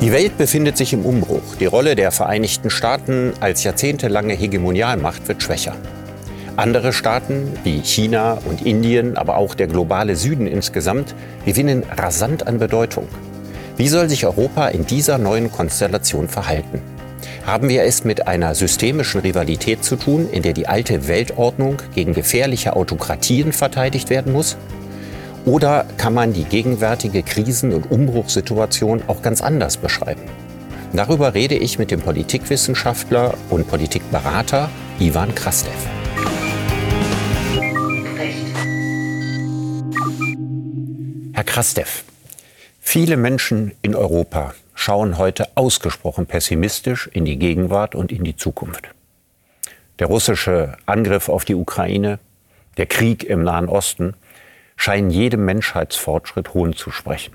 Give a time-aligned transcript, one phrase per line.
[0.00, 1.56] Die Welt befindet sich im Umbruch.
[1.58, 5.74] Die Rolle der Vereinigten Staaten als jahrzehntelange Hegemonialmacht wird schwächer.
[6.56, 12.58] Andere Staaten wie China und Indien, aber auch der globale Süden insgesamt, gewinnen rasant an
[12.58, 13.08] Bedeutung.
[13.76, 16.82] Wie soll sich Europa in dieser neuen Konstellation verhalten?
[17.46, 22.12] Haben wir es mit einer systemischen Rivalität zu tun, in der die alte Weltordnung gegen
[22.12, 24.56] gefährliche Autokratien verteidigt werden muss?
[25.44, 30.22] Oder kann man die gegenwärtige Krisen- und Umbruchssituation auch ganz anders beschreiben?
[30.92, 34.68] Darüber rede ich mit dem Politikwissenschaftler und Politikberater
[35.00, 35.72] Ivan Krastev.
[41.32, 42.04] Herr Krastev,
[42.82, 48.88] viele Menschen in Europa schauen heute ausgesprochen pessimistisch in die Gegenwart und in die Zukunft.
[49.98, 52.18] Der russische Angriff auf die Ukraine,
[52.76, 54.14] der Krieg im Nahen Osten
[54.76, 57.34] scheinen jedem Menschheitsfortschritt Hohn zu sprechen.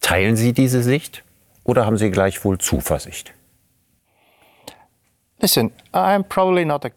[0.00, 1.24] Teilen Sie diese Sicht
[1.64, 3.34] oder haben Sie gleichwohl Zuversicht?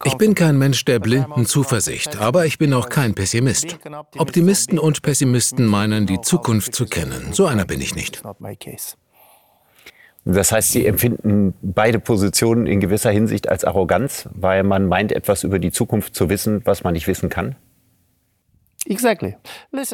[0.05, 3.79] Ich bin kein Mensch der blinden Zuversicht, aber ich bin auch kein Pessimist.
[4.17, 7.33] Optimisten und Pessimisten meinen, die Zukunft zu kennen.
[7.33, 8.21] So einer bin ich nicht.
[10.25, 15.43] Das heißt, Sie empfinden beide Positionen in gewisser Hinsicht als Arroganz, weil man meint, etwas
[15.43, 17.55] über die Zukunft zu wissen, was man nicht wissen kann?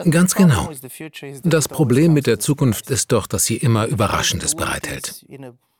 [0.10, 0.70] Ganz genau.
[1.44, 5.26] Das Problem mit der Zukunft ist doch, dass sie immer Überraschendes bereithält.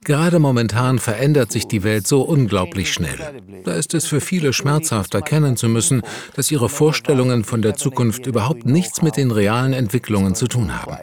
[0.04, 3.20] Gerade momentan verändert sich die Welt so unglaublich schnell.
[3.64, 6.02] Da ist es für viele schmerzhaft erkennen zu müssen,
[6.36, 10.98] dass ihre Vorstellungen von der Zukunft überhaupt nichts mit den realen Entwicklungen zu tun haben.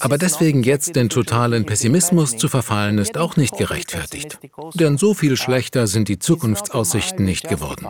[0.00, 4.38] Aber deswegen jetzt in totalen Pessimismus zu verfallen, ist auch nicht gerechtfertigt.
[4.74, 7.86] Denn so viel schlechter sind die Zukunftsaussichten nicht geworden.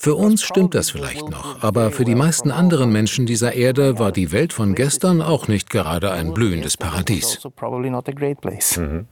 [0.00, 4.12] Für uns stimmt das vielleicht noch, aber für die meisten anderen Menschen dieser Erde war
[4.12, 7.40] die Welt von gestern auch nicht gerade ein blühendes Paradies.
[8.76, 9.08] Mhm.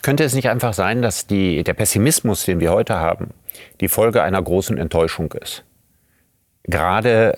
[0.00, 3.34] Könnte es nicht einfach sein, dass die, der Pessimismus, den wir heute haben,
[3.82, 5.64] die Folge einer großen Enttäuschung ist?
[6.62, 7.36] Gerade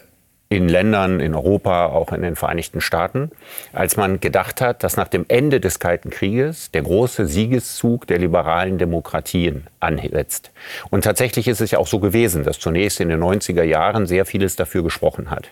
[0.57, 3.31] in Ländern in Europa, auch in den Vereinigten Staaten,
[3.73, 8.19] als man gedacht hat, dass nach dem Ende des Kalten Krieges der große Siegeszug der
[8.19, 10.51] liberalen Demokratien ansetzt.
[10.91, 14.27] Und tatsächlich ist es ja auch so gewesen, dass zunächst in den 90er Jahren sehr
[14.27, 15.49] vieles dafür gesprochen hat.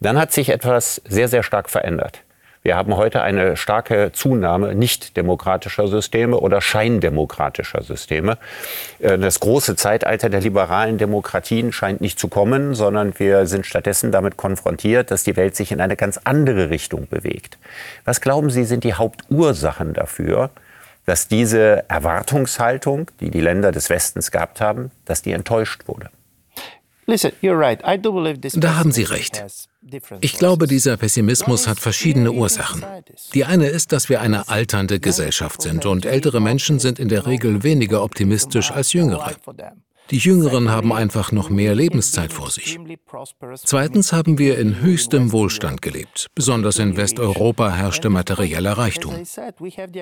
[0.00, 2.22] Dann hat sich etwas sehr, sehr stark verändert.
[2.62, 8.38] Wir haben heute eine starke Zunahme nicht demokratischer Systeme oder scheindemokratischer Systeme.
[9.00, 14.12] Äh, das große Zeitalter der liberalen Demokratien scheint nicht zu kommen, sondern wir sind stattdessen
[14.12, 17.58] damit konfrontiert, dass die Welt sich in eine ganz andere Richtung bewegt.
[18.04, 20.50] Was glauben Sie, sind die Hauptursachen dafür,
[21.04, 26.10] dass diese Erwartungshaltung, die die Länder des Westens gehabt haben, dass die enttäuscht wurde?
[28.60, 29.44] Da haben Sie recht.
[30.20, 32.84] Ich glaube, dieser Pessimismus hat verschiedene Ursachen.
[33.34, 37.26] Die eine ist, dass wir eine alternde Gesellschaft sind und ältere Menschen sind in der
[37.26, 39.32] Regel weniger optimistisch als jüngere.
[40.10, 42.78] Die Jüngeren haben einfach noch mehr Lebenszeit vor sich.
[43.56, 46.26] Zweitens haben wir in höchstem Wohlstand gelebt.
[46.34, 49.14] Besonders in Westeuropa herrschte materieller Reichtum.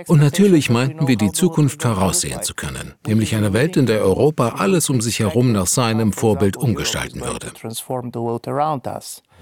[0.09, 4.57] Und natürlich meinten wir, die Zukunft voraussehen zu können, nämlich eine Welt, in der Europa
[4.57, 7.53] alles um sich herum nach seinem Vorbild umgestalten würde.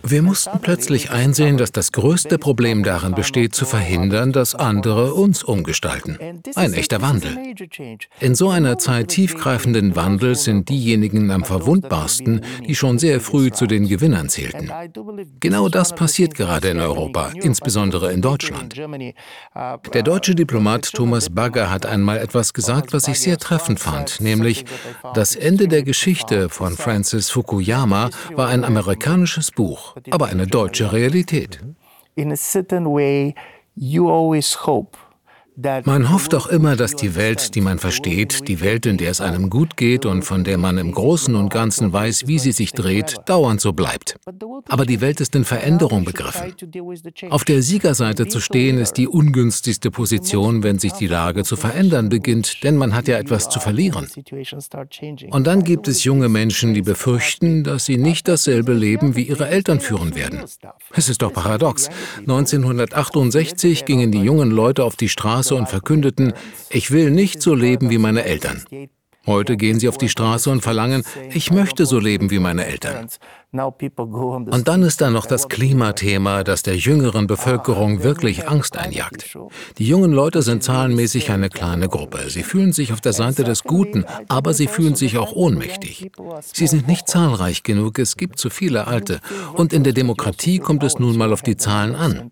[0.03, 5.43] Wir mussten plötzlich einsehen, dass das größte Problem darin besteht, zu verhindern, dass andere uns
[5.43, 6.19] umgestalten.
[6.55, 7.37] Ein echter Wandel.
[8.21, 13.67] In so einer Zeit tiefgreifenden Wandels sind diejenigen am verwundbarsten, die schon sehr früh zu
[13.67, 14.71] den Gewinnern zählten.
[15.41, 18.77] Genau das passiert gerade in Europa, insbesondere in Deutschland.
[18.77, 24.65] Der deutsche Diplomat Thomas Bagger hat einmal etwas gesagt, was ich sehr treffend fand, nämlich
[25.15, 31.61] das Ende der Geschichte von Francis Fukuyama war ein amerikanisches Buch aber eine deutsche Realität.
[32.15, 33.35] In a certain way,
[33.75, 34.99] you always hope
[35.85, 39.21] man hofft auch immer, dass die Welt, die man versteht, die Welt, in der es
[39.21, 42.73] einem gut geht und von der man im Großen und Ganzen weiß, wie sie sich
[42.73, 44.21] dreht, dauernd so bleibt.
[44.69, 46.55] Aber die Welt ist in Veränderung begriffen.
[47.31, 52.09] Auf der Siegerseite zu stehen, ist die ungünstigste Position, wenn sich die Lage zu verändern
[52.09, 54.07] beginnt, denn man hat ja etwas zu verlieren.
[55.31, 59.49] Und dann gibt es junge Menschen, die befürchten, dass sie nicht dasselbe Leben wie ihre
[59.49, 60.45] Eltern führen werden.
[60.95, 61.89] Es ist doch paradox.
[62.21, 66.33] 1968 gingen die jungen Leute auf die Straße Straße und verkündeten,
[66.71, 68.65] ich will nicht so leben wie meine Eltern.
[69.27, 73.09] Heute gehen sie auf die Straße und verlangen, ich möchte so leben wie meine Eltern.
[73.51, 79.39] Und dann ist da noch das Klimathema, das der jüngeren Bevölkerung wirklich Angst einjagt.
[79.79, 82.29] Die jungen Leute sind zahlenmäßig eine kleine Gruppe.
[82.29, 86.11] Sie fühlen sich auf der Seite des Guten, aber sie fühlen sich auch ohnmächtig.
[86.53, 89.21] Sie sind nicht zahlreich genug, es gibt zu viele Alte.
[89.55, 92.29] Und in der Demokratie kommt es nun mal auf die Zahlen an.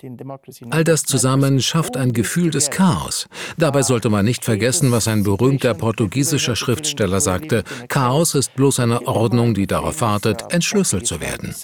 [0.69, 3.27] All das zusammen schafft ein Gefühl des Chaos.
[3.57, 7.65] Dabei sollte man nicht vergessen, was ein berühmter portugiesischer Schriftsteller sagte.
[7.89, 11.55] Chaos ist bloß eine Ordnung, die darauf wartet, entschlüsselt zu werden.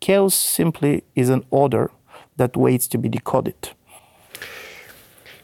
[0.00, 1.88] Chaos simply is an order
[2.36, 3.74] that waits to be decoded.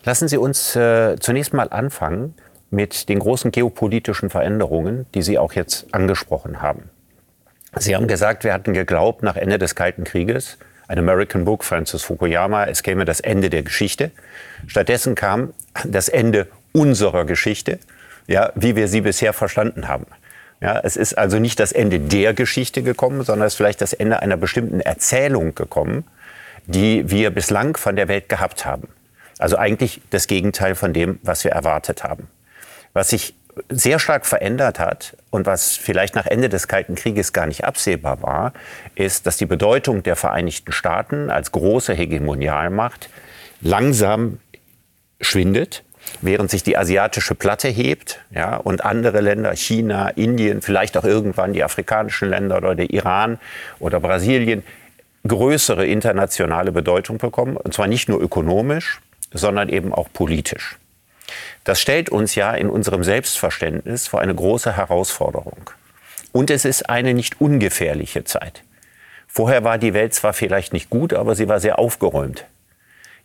[0.05, 2.35] Lassen Sie uns äh, zunächst mal anfangen
[2.71, 6.91] mit den großen geopolitischen Veränderungen, die Sie auch jetzt angesprochen haben.
[7.77, 12.03] Sie haben gesagt, wir hatten geglaubt, nach Ende des Kalten Krieges, ein American Book, Francis
[12.03, 14.11] Fukuyama, es käme das Ende der Geschichte.
[14.67, 15.53] Stattdessen kam
[15.85, 17.79] das Ende unserer Geschichte,
[18.27, 20.07] ja, wie wir sie bisher verstanden haben.
[20.61, 23.95] Ja, es ist also nicht das Ende der Geschichte gekommen, sondern es ist vielleicht das
[23.95, 26.05] Ende einer bestimmten Erzählung gekommen,
[26.67, 28.89] die wir bislang von der Welt gehabt haben.
[29.39, 32.29] Also eigentlich das Gegenteil von dem, was wir erwartet haben.
[32.93, 33.35] Was sich
[33.69, 38.23] sehr stark verändert hat und was vielleicht nach Ende des Kalten Krieges gar nicht absehbar
[38.23, 38.53] war,
[38.95, 43.09] ist, dass die Bedeutung der Vereinigten Staaten als große Hegemonialmacht
[43.63, 44.39] langsam
[45.21, 45.85] schwindet
[46.21, 51.53] während sich die asiatische Platte hebt ja, und andere Länder, China, Indien, vielleicht auch irgendwann
[51.53, 53.39] die afrikanischen Länder oder der Iran
[53.79, 54.63] oder Brasilien,
[55.27, 57.57] größere internationale Bedeutung bekommen.
[57.57, 59.01] Und zwar nicht nur ökonomisch,
[59.33, 60.79] sondern eben auch politisch.
[61.65, 65.71] Das stellt uns ja in unserem Selbstverständnis vor eine große Herausforderung.
[66.33, 68.63] Und es ist eine nicht ungefährliche Zeit.
[69.27, 72.45] Vorher war die Welt zwar vielleicht nicht gut, aber sie war sehr aufgeräumt.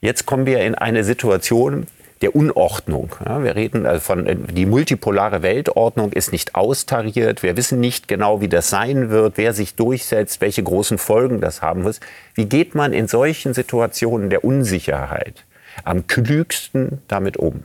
[0.02, 1.88] Jetzt kommen wir in eine Situation,
[2.22, 3.16] der Unordnung.
[3.26, 7.44] Ja, wir reden also von, äh, die multipolare Weltordnung ist nicht austariert.
[7.44, 11.62] Wir wissen nicht genau, wie das sein wird, wer sich durchsetzt, welche großen Folgen das
[11.62, 12.00] haben muss.
[12.34, 15.46] Wie geht man in solchen Situationen der Unsicherheit
[15.84, 17.64] am klügsten damit um?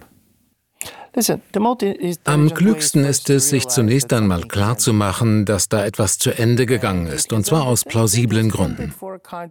[2.25, 7.33] Am klügsten ist es, sich zunächst einmal klarzumachen, dass da etwas zu Ende gegangen ist,
[7.33, 8.95] und zwar aus plausiblen Gründen.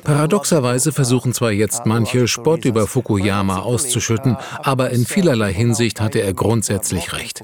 [0.03, 6.33] Paradoxerweise versuchen zwar jetzt manche Spott über Fukuyama auszuschütten, aber in vielerlei Hinsicht hatte er
[6.33, 7.43] grundsätzlich recht.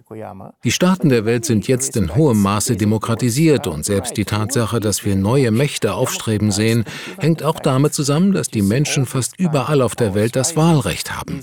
[0.63, 5.03] Die Staaten der Welt sind jetzt in hohem Maße demokratisiert und selbst die Tatsache, dass
[5.03, 6.85] wir neue Mächte aufstreben sehen,
[7.19, 11.41] hängt auch damit zusammen, dass die Menschen fast überall auf der Welt das Wahlrecht haben.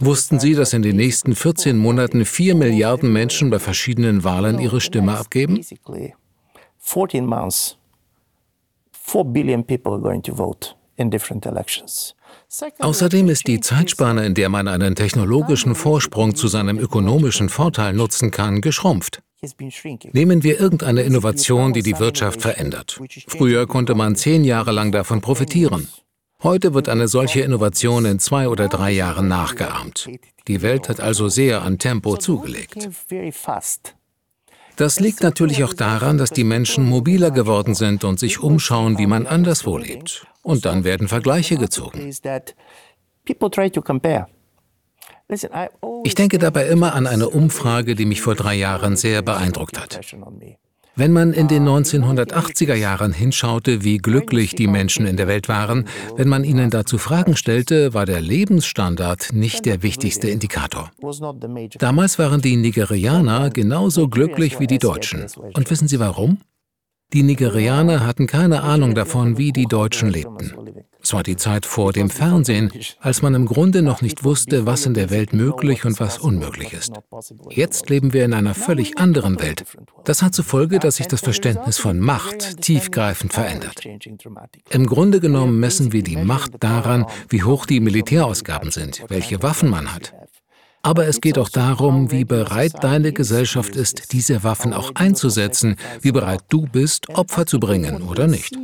[0.00, 4.58] Wussten Sie, dass in den nächsten 14 Monaten Monaten vier Milliarden Menschen bei verschiedenen Wahlen
[4.58, 5.60] ihre Stimme abgeben?
[12.80, 18.32] Außerdem ist die Zeitspanne, in der man einen technologischen Vorsprung zu seinem ökonomischen Vorteil nutzen
[18.32, 19.22] kann, geschrumpft.
[20.12, 23.00] Nehmen wir irgendeine Innovation, die die Wirtschaft verändert.
[23.28, 25.86] Früher konnte man zehn Jahre lang davon profitieren.
[26.44, 30.10] Heute wird eine solche Innovation in zwei oder drei Jahren nachgeahmt.
[30.46, 32.86] Die Welt hat also sehr an Tempo zugelegt.
[34.76, 39.06] Das liegt natürlich auch daran, dass die Menschen mobiler geworden sind und sich umschauen, wie
[39.06, 40.26] man anderswo lebt.
[40.42, 42.12] Und dann werden Vergleiche gezogen.
[46.04, 49.98] Ich denke dabei immer an eine Umfrage, die mich vor drei Jahren sehr beeindruckt hat.
[50.96, 55.86] Wenn man in den 1980er Jahren hinschaute, wie glücklich die Menschen in der Welt waren,
[56.16, 60.92] wenn man ihnen dazu Fragen stellte, war der Lebensstandard nicht der wichtigste Indikator.
[61.78, 65.26] Damals waren die Nigerianer genauso glücklich wie die Deutschen.
[65.54, 66.38] Und wissen Sie warum?
[67.12, 70.52] Die Nigerianer hatten keine Ahnung davon, wie die Deutschen lebten.
[71.04, 74.86] Es war die Zeit vor dem Fernsehen, als man im Grunde noch nicht wusste, was
[74.86, 76.94] in der Welt möglich und was unmöglich ist.
[77.50, 79.64] Jetzt leben wir in einer völlig anderen Welt.
[80.04, 83.82] Das hat zur Folge, dass sich das Verständnis von Macht tiefgreifend verändert.
[84.70, 89.68] Im Grunde genommen messen wir die Macht daran, wie hoch die Militärausgaben sind, welche Waffen
[89.68, 90.14] man hat.
[90.84, 96.12] Aber es geht auch darum, wie bereit deine Gesellschaft ist, diese Waffen auch einzusetzen, wie
[96.12, 98.54] bereit du bist, Opfer zu bringen oder nicht.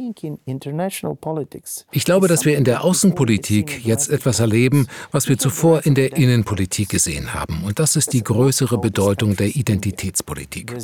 [1.93, 6.15] Ich glaube, dass wir in der Außenpolitik jetzt etwas erleben, was wir zuvor in der
[6.15, 7.63] Innenpolitik gesehen haben.
[7.65, 10.77] Und das ist die größere Bedeutung der Identitätspolitik.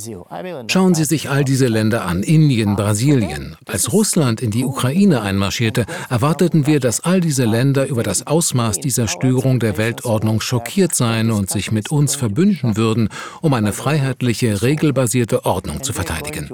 [0.69, 3.57] Schauen Sie sich all diese Länder an, Indien, Brasilien.
[3.67, 8.81] Als Russland in die Ukraine einmarschierte, erwarteten wir, dass all diese Länder über das Ausmaß
[8.81, 13.09] dieser Störung der Weltordnung schockiert seien sein und sich mit uns verbünden würden,
[13.41, 16.51] um eine freiheitliche, regelbasierte Ordnung zu verteidigen.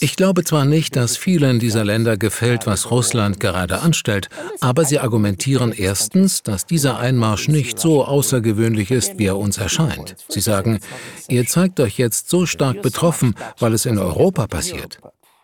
[0.00, 4.28] Ich glaube zwar nicht, dass vielen dieser Länder gefällt, was Russland gerade anstellt,
[4.60, 10.16] aber sie argumentieren erstens, dass dieser Einmarsch nicht so außergewöhnlich ist, wie er uns erscheint.
[10.28, 10.80] Sie sagen,
[11.28, 14.98] ihr zeigt euch jetzt so stark betroffen, weil es in Europa passiert.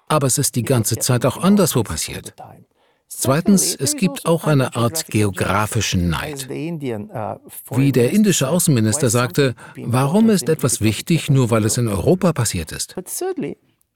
[0.09, 2.35] Aber es ist die ganze Zeit auch anderswo passiert.
[3.09, 6.49] Zweitens, es gibt auch eine Art geografischen Neid.
[6.49, 12.71] Wie der indische Außenminister sagte, warum ist etwas wichtig, nur weil es in Europa passiert
[12.71, 12.95] ist?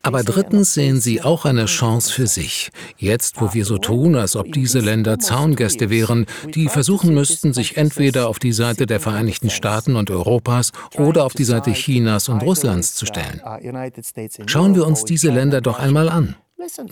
[0.05, 2.71] Aber drittens sehen sie auch eine Chance für sich.
[2.97, 7.77] Jetzt, wo wir so tun, als ob diese Länder Zaungäste wären, die versuchen müssten, sich
[7.77, 12.43] entweder auf die Seite der Vereinigten Staaten und Europas oder auf die Seite Chinas und
[12.43, 13.41] Russlands zu stellen.
[14.47, 16.35] Schauen wir uns diese Länder doch einmal an.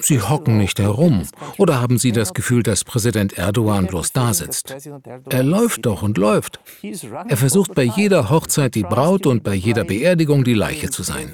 [0.00, 1.23] Sie hocken nicht herum.
[1.59, 4.75] Oder haben Sie das Gefühl, dass Präsident Erdogan bloß da sitzt?
[5.29, 6.61] Er läuft doch und läuft.
[7.29, 11.33] Er versucht bei jeder Hochzeit die Braut und bei jeder Beerdigung die Leiche zu sein.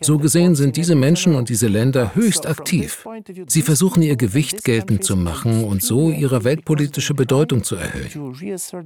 [0.00, 3.06] So gesehen sind diese Menschen und diese Länder höchst aktiv.
[3.46, 8.34] Sie versuchen ihr Gewicht geltend zu machen und so ihre weltpolitische Bedeutung zu erhöhen.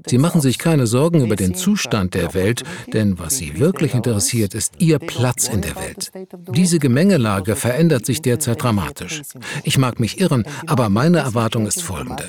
[0.06, 2.62] Sie machen sich keine Sorgen über den Zustand der Welt,
[2.92, 6.10] denn was sie wirklich interessiert, ist ihr Platz in der Welt.
[6.54, 9.22] Diese Gemengelage verändert sich derzeit dramatisch dramatisch.
[9.64, 12.28] Ich mag mich irren, aber meine Erwartung ist folgende.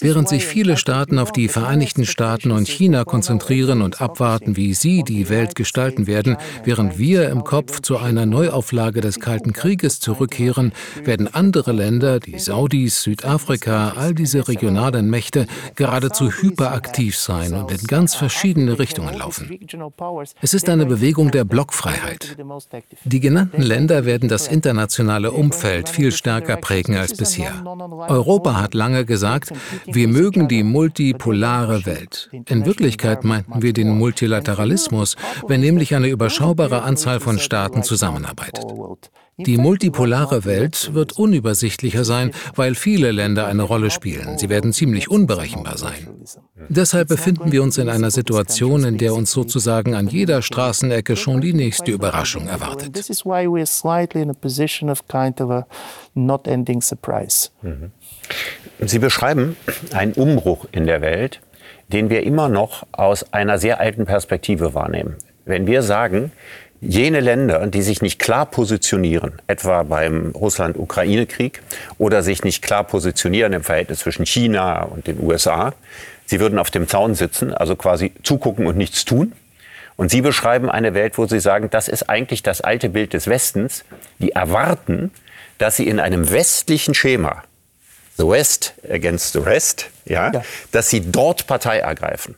[0.00, 5.02] Während sich viele Staaten auf die Vereinigten Staaten und China konzentrieren und abwarten, wie sie
[5.02, 10.72] die Welt gestalten werden, während wir im Kopf zu einer Neuauflage des Kalten Krieges zurückkehren,
[11.02, 17.86] werden andere Länder, die Saudis, Südafrika, all diese regionalen Mächte, geradezu hyperaktiv sein und in
[17.86, 19.58] ganz verschiedene Richtungen laufen.
[20.40, 22.36] Es ist eine Bewegung der Blockfreiheit.
[23.04, 27.52] Die genannten Länder werden das internationale Umfeld viel stärker prägen als bisher.
[28.08, 29.52] Europa hat lange gesagt,
[29.86, 32.30] wir mögen die multipolare Welt.
[32.46, 35.16] In Wirklichkeit meinten wir den Multilateralismus,
[35.46, 38.64] wenn nämlich eine überschaubare Anzahl von Staaten zusammenarbeitet.
[39.40, 44.36] Die multipolare Welt wird unübersichtlicher sein, weil viele Länder eine Rolle spielen.
[44.36, 46.08] Sie werden ziemlich unberechenbar sein.
[46.68, 51.40] Deshalb befinden wir uns in einer Situation, in der uns sozusagen an jeder Straßenecke schon
[51.40, 52.96] die nächste Überraschung erwartet.
[57.62, 57.92] Mhm.
[58.80, 59.56] Sie beschreiben
[59.92, 61.40] einen Umbruch in der Welt,
[61.92, 65.14] den wir immer noch aus einer sehr alten Perspektive wahrnehmen.
[65.44, 66.32] Wenn wir sagen,
[66.80, 71.62] jene Länder, die sich nicht klar positionieren, etwa beim Russland-Ukraine-Krieg
[71.98, 75.74] oder sich nicht klar positionieren im Verhältnis zwischen China und den USA,
[76.26, 79.32] sie würden auf dem Zaun sitzen, also quasi zugucken und nichts tun.
[79.96, 83.26] Und Sie beschreiben eine Welt, wo Sie sagen, das ist eigentlich das alte Bild des
[83.26, 83.84] Westens.
[84.20, 85.10] Die erwarten,
[85.58, 87.42] dass sie in einem westlichen Schema,
[88.16, 90.42] the West against the Rest, ja, ja.
[90.70, 92.36] dass sie dort Partei ergreifen.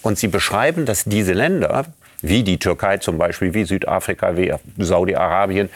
[0.00, 1.86] Und Sie beschreiben, dass diese Länder
[2.22, 5.68] wie die Türkei zum Beispiel, wie Südafrika, wie Saudi-Arabien,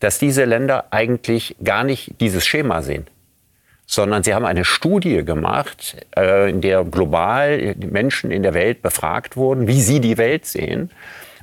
[0.00, 3.06] dass diese Länder eigentlich gar nicht dieses Schema sehen,
[3.86, 9.36] sondern sie haben eine Studie gemacht, äh, in der global Menschen in der Welt befragt
[9.36, 10.90] wurden, wie sie die Welt sehen.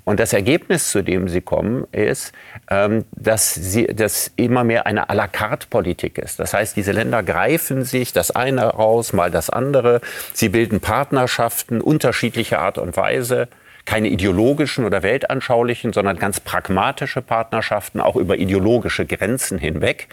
[0.05, 2.31] Und das Ergebnis, zu dem sie kommen, ist,
[2.69, 6.39] ähm, dass sie, dass immer mehr eine à la carte Politik ist.
[6.39, 10.01] Das heißt, diese Länder greifen sich das eine raus, mal das andere.
[10.31, 13.47] Sie bilden Partnerschaften unterschiedlicher Art und Weise
[13.85, 20.07] keine ideologischen oder weltanschaulichen, sondern ganz pragmatische Partnerschaften, auch über ideologische Grenzen hinweg.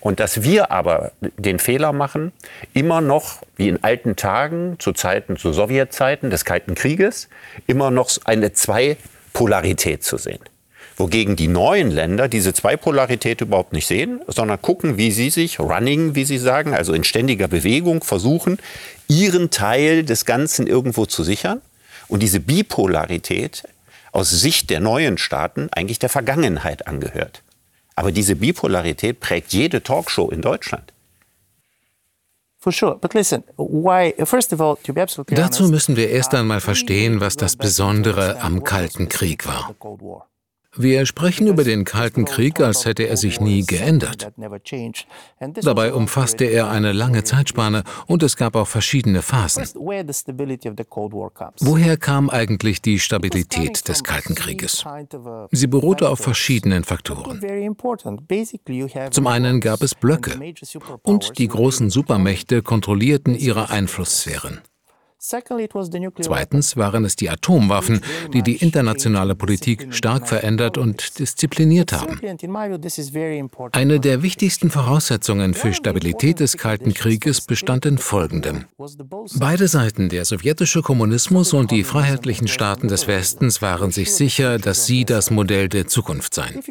[0.00, 2.32] Und dass wir aber den Fehler machen,
[2.72, 7.28] immer noch, wie in alten Tagen, zu Zeiten, zu Sowjetzeiten des Kalten Krieges,
[7.66, 10.40] immer noch eine Zweipolarität zu sehen.
[10.96, 16.14] Wogegen die neuen Länder diese Zweipolarität überhaupt nicht sehen, sondern gucken, wie sie sich, running,
[16.14, 18.58] wie sie sagen, also in ständiger Bewegung versuchen,
[19.08, 21.60] ihren Teil des Ganzen irgendwo zu sichern
[22.10, 23.64] und diese Bipolarität
[24.12, 27.42] aus Sicht der neuen Staaten eigentlich der Vergangenheit angehört.
[27.94, 30.92] Aber diese Bipolarität prägt jede Talkshow in Deutschland.
[35.36, 39.74] Dazu müssen wir erst einmal verstehen, was das Besondere am Kalten Krieg war.
[40.76, 44.32] Wir sprechen über den Kalten Krieg, als hätte er sich nie geändert.
[45.62, 49.64] Dabei umfasste er eine lange Zeitspanne und es gab auch verschiedene Phasen.
[51.60, 54.84] Woher kam eigentlich die Stabilität des Kalten Krieges?
[55.50, 57.40] Sie beruhte auf verschiedenen Faktoren.
[59.10, 60.54] Zum einen gab es Blöcke
[61.02, 64.60] und die großen Supermächte kontrollierten ihre Einflusssphären.
[65.22, 68.00] Zweitens waren es die Atomwaffen,
[68.32, 72.18] die die internationale Politik stark verändert und diszipliniert haben.
[73.72, 78.64] Eine der wichtigsten Voraussetzungen für Stabilität des Kalten Krieges bestand in Folgendem.
[79.38, 84.86] Beide Seiten, der sowjetische Kommunismus und die freiheitlichen Staaten des Westens, waren sich sicher, dass
[84.86, 86.62] sie das Modell der Zukunft seien.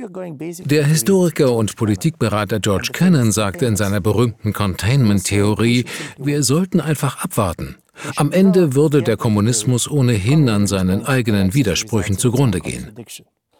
[0.65, 5.85] Der Historiker und Politikberater George Kennan sagte in seiner berühmten Containment-Theorie,
[6.17, 7.75] wir sollten einfach abwarten.
[8.15, 12.95] Am Ende würde der Kommunismus ohnehin an seinen eigenen Widersprüchen zugrunde gehen.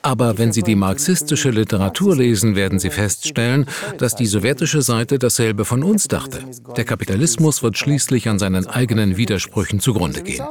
[0.02, 3.66] Aber wenn Sie die marxistische Literatur lesen, werden Sie feststellen,
[3.98, 6.40] dass die sowjetische Seite dasselbe von uns dachte.
[6.78, 10.46] Der Kapitalismus wird schließlich an seinen eigenen Widersprüchen zugrunde gehen.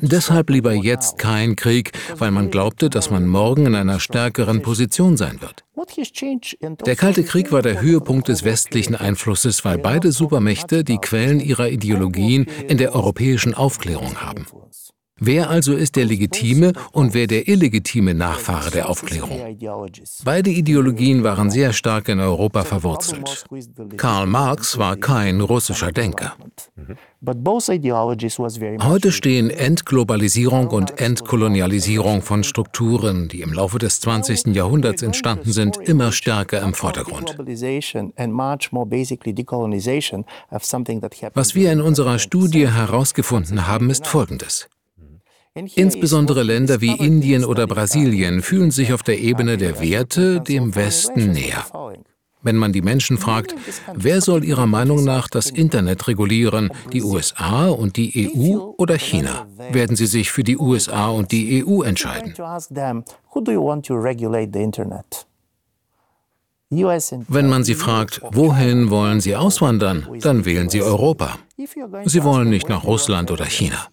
[0.00, 5.16] Deshalb lieber jetzt kein Krieg, weil man glaubte, dass man morgen in einer stärkeren Position
[5.16, 5.64] sein wird.
[6.86, 11.68] Der Kalte Krieg war der Höhepunkt des westlichen Einflusses, weil beide Supermächte die Quellen ihrer
[11.68, 14.46] Ideologien in der europäischen Aufklärung haben.
[15.20, 19.56] Wer also ist der legitime und wer der illegitime Nachfahre der Aufklärung?
[20.24, 23.44] Beide Ideologien waren sehr stark in Europa verwurzelt.
[23.96, 26.34] Karl Marx war kein russischer Denker.
[28.82, 34.48] Heute stehen Entglobalisierung und Entkolonialisierung von Strukturen, die im Laufe des 20.
[34.48, 37.36] Jahrhunderts entstanden sind, immer stärker im Vordergrund.
[41.34, 44.68] Was wir in unserer Studie herausgefunden haben, ist Folgendes.
[45.54, 51.30] Insbesondere Länder wie Indien oder Brasilien fühlen sich auf der Ebene der Werte dem Westen
[51.30, 51.64] näher.
[52.42, 53.54] Wenn man die Menschen fragt,
[53.94, 59.46] wer soll ihrer Meinung nach das Internet regulieren, die USA und die EU oder China,
[59.70, 62.34] werden sie sich für die USA und die EU entscheiden.
[67.28, 71.38] Wenn man sie fragt, wohin wollen sie auswandern, dann wählen sie Europa.
[72.04, 73.86] Sie wollen nicht nach Russland oder China.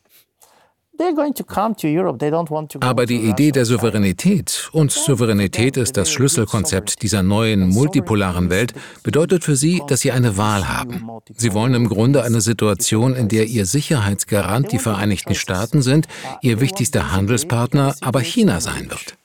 [2.80, 9.44] Aber die Idee der Souveränität, und Souveränität ist das Schlüsselkonzept dieser neuen multipolaren Welt, bedeutet
[9.44, 11.08] für sie, dass sie eine Wahl haben.
[11.36, 16.08] Sie wollen im Grunde eine Situation, in der ihr Sicherheitsgarant die Vereinigten Staaten sind,
[16.42, 19.18] ihr wichtigster Handelspartner aber China sein wird.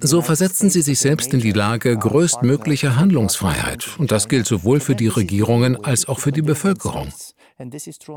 [0.00, 3.88] So versetzen sie sich selbst in die Lage größtmöglicher Handlungsfreiheit.
[3.98, 7.12] Und das gilt sowohl für die Regierungen als auch für die Bevölkerung.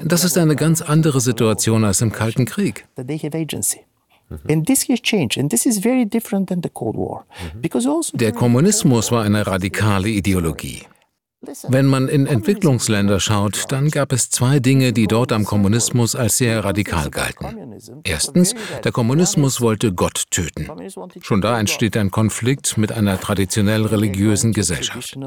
[0.06, 2.88] Das ist eine ganz andere Situation als im Kalten Krieg.
[8.14, 10.84] Der Kommunismus war eine radikale Ideologie.
[11.68, 16.38] Wenn man in Entwicklungsländer schaut, dann gab es zwei Dinge, die dort am Kommunismus als
[16.38, 17.76] sehr radikal galten.
[18.04, 20.68] Erstens, der Kommunismus wollte Gott töten.
[21.22, 25.18] Schon da entsteht ein Konflikt mit einer traditionell religiösen Gesellschaft.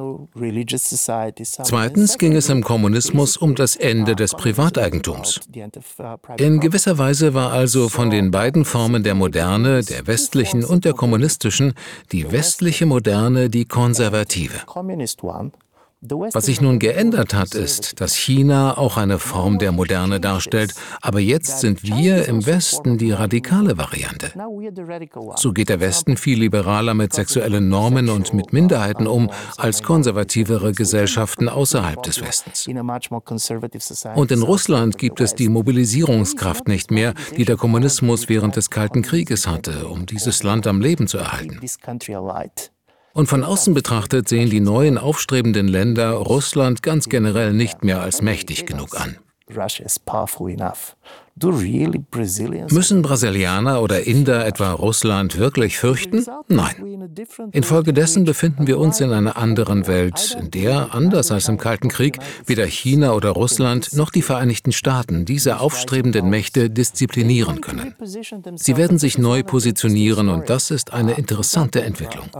[1.64, 5.40] Zweitens ging es im Kommunismus um das Ende des Privateigentums.
[6.38, 10.94] In gewisser Weise war also von den beiden Formen der Moderne, der westlichen und der
[10.94, 11.74] kommunistischen,
[12.12, 14.54] die westliche Moderne die konservative.
[16.00, 21.18] Was sich nun geändert hat, ist, dass China auch eine Form der Moderne darstellt, aber
[21.18, 24.32] jetzt sind wir im Westen die radikale Variante.
[25.36, 30.72] So geht der Westen viel liberaler mit sexuellen Normen und mit Minderheiten um als konservativere
[30.72, 32.68] Gesellschaften außerhalb des Westens.
[34.14, 39.02] Und in Russland gibt es die Mobilisierungskraft nicht mehr, die der Kommunismus während des Kalten
[39.02, 41.58] Krieges hatte, um dieses Land am Leben zu erhalten.
[43.18, 48.22] Und von außen betrachtet sehen die neuen aufstrebenden Länder Russland ganz generell nicht mehr als
[48.22, 49.18] mächtig genug an.
[52.70, 56.24] Müssen Brasilianer oder Inder etwa Russland wirklich fürchten?
[56.48, 57.10] Nein.
[57.52, 62.18] Infolgedessen befinden wir uns in einer anderen Welt, in der, anders als im Kalten Krieg,
[62.46, 67.94] weder China oder Russland noch die Vereinigten Staaten diese aufstrebenden Mächte disziplinieren können.
[68.56, 72.30] Sie werden sich neu positionieren und das ist eine interessante Entwicklung.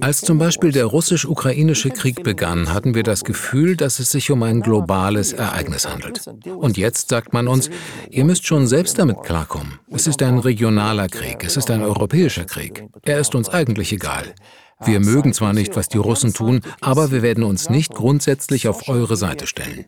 [0.00, 4.42] Als zum Beispiel der russisch-ukrainische Krieg begann, hatten wir das Gefühl, dass es sich um
[4.42, 6.22] ein globales Ereignis handelt.
[6.46, 7.70] Und jetzt sagt man uns,
[8.10, 9.80] ihr müsst schon selbst damit klarkommen.
[9.90, 12.84] Es ist ein regionaler Krieg, es ist ein europäischer Krieg.
[13.04, 14.34] Er ist uns eigentlich egal.
[14.80, 18.88] Wir mögen zwar nicht, was die Russen tun, aber wir werden uns nicht grundsätzlich auf
[18.88, 19.84] eure Seite stellen.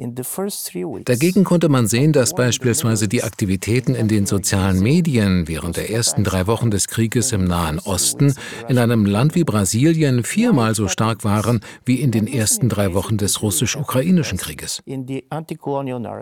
[0.00, 6.22] Dagegen konnte man sehen, dass beispielsweise die Aktivitäten in den sozialen Medien während der ersten
[6.22, 8.32] drei Wochen des Krieges im Nahen Osten
[8.68, 13.16] in einem Land wie Brasilien viermal so stark waren wie in den ersten drei Wochen
[13.16, 14.82] des russisch-ukrainischen Krieges.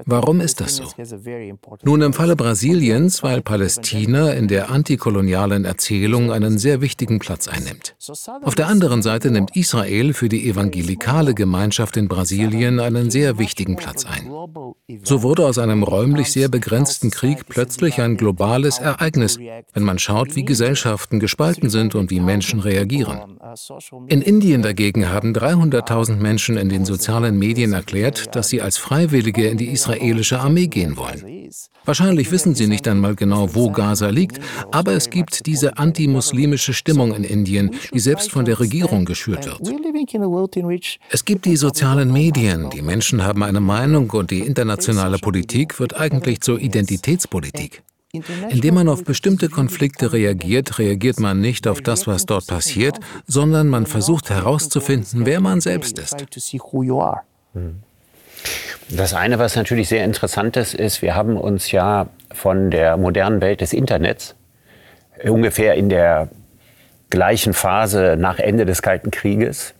[0.06, 0.84] Warum ist das so?
[1.82, 7.94] Nun, im Falle Brasiliens, weil Palästina in der antikolonialen Erzählung einen sehr wichtigen Platz einnimmt.
[8.42, 13.65] Auf der anderen Seite nimmt Israel für die evangelikale Gemeinschaft in Brasilien einen sehr wichtigen
[13.66, 14.30] wichtigen Platz ein.
[15.02, 19.38] So wurde aus einem räumlich sehr begrenzten Krieg plötzlich ein globales Ereignis,
[19.72, 23.38] wenn man schaut, wie Gesellschaften gespalten sind und wie Menschen reagieren.
[24.08, 29.46] In Indien dagegen haben 300.000 Menschen in den sozialen Medien erklärt, dass sie als Freiwillige
[29.46, 31.50] in die israelische Armee gehen wollen.
[31.84, 34.40] Wahrscheinlich wissen sie nicht einmal genau, wo Gaza liegt,
[34.72, 39.60] aber es gibt diese antimuslimische Stimmung in Indien, die selbst von der Regierung geschürt wird.
[41.10, 45.96] Es gibt die sozialen Medien, die Menschen haben eine Meinung und die internationale Politik wird
[45.96, 47.82] eigentlich zur Identitätspolitik.
[48.48, 53.68] Indem man auf bestimmte Konflikte reagiert, reagiert man nicht auf das, was dort passiert, sondern
[53.68, 56.16] man versucht herauszufinden, wer man selbst ist.
[58.88, 63.40] Das eine, was natürlich sehr interessant ist, ist, wir haben uns ja von der modernen
[63.40, 64.36] Welt des Internets
[65.24, 66.28] ungefähr in der
[67.10, 69.74] gleichen Phase nach Ende des Kalten Krieges,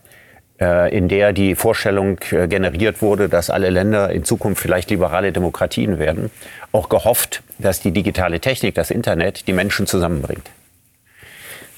[0.97, 5.99] in der die Vorstellung äh, generiert wurde, dass alle Länder in Zukunft vielleicht liberale Demokratien
[5.99, 6.31] werden,
[6.73, 10.51] auch gehofft, dass die digitale Technik, das Internet, die Menschen zusammenbringt.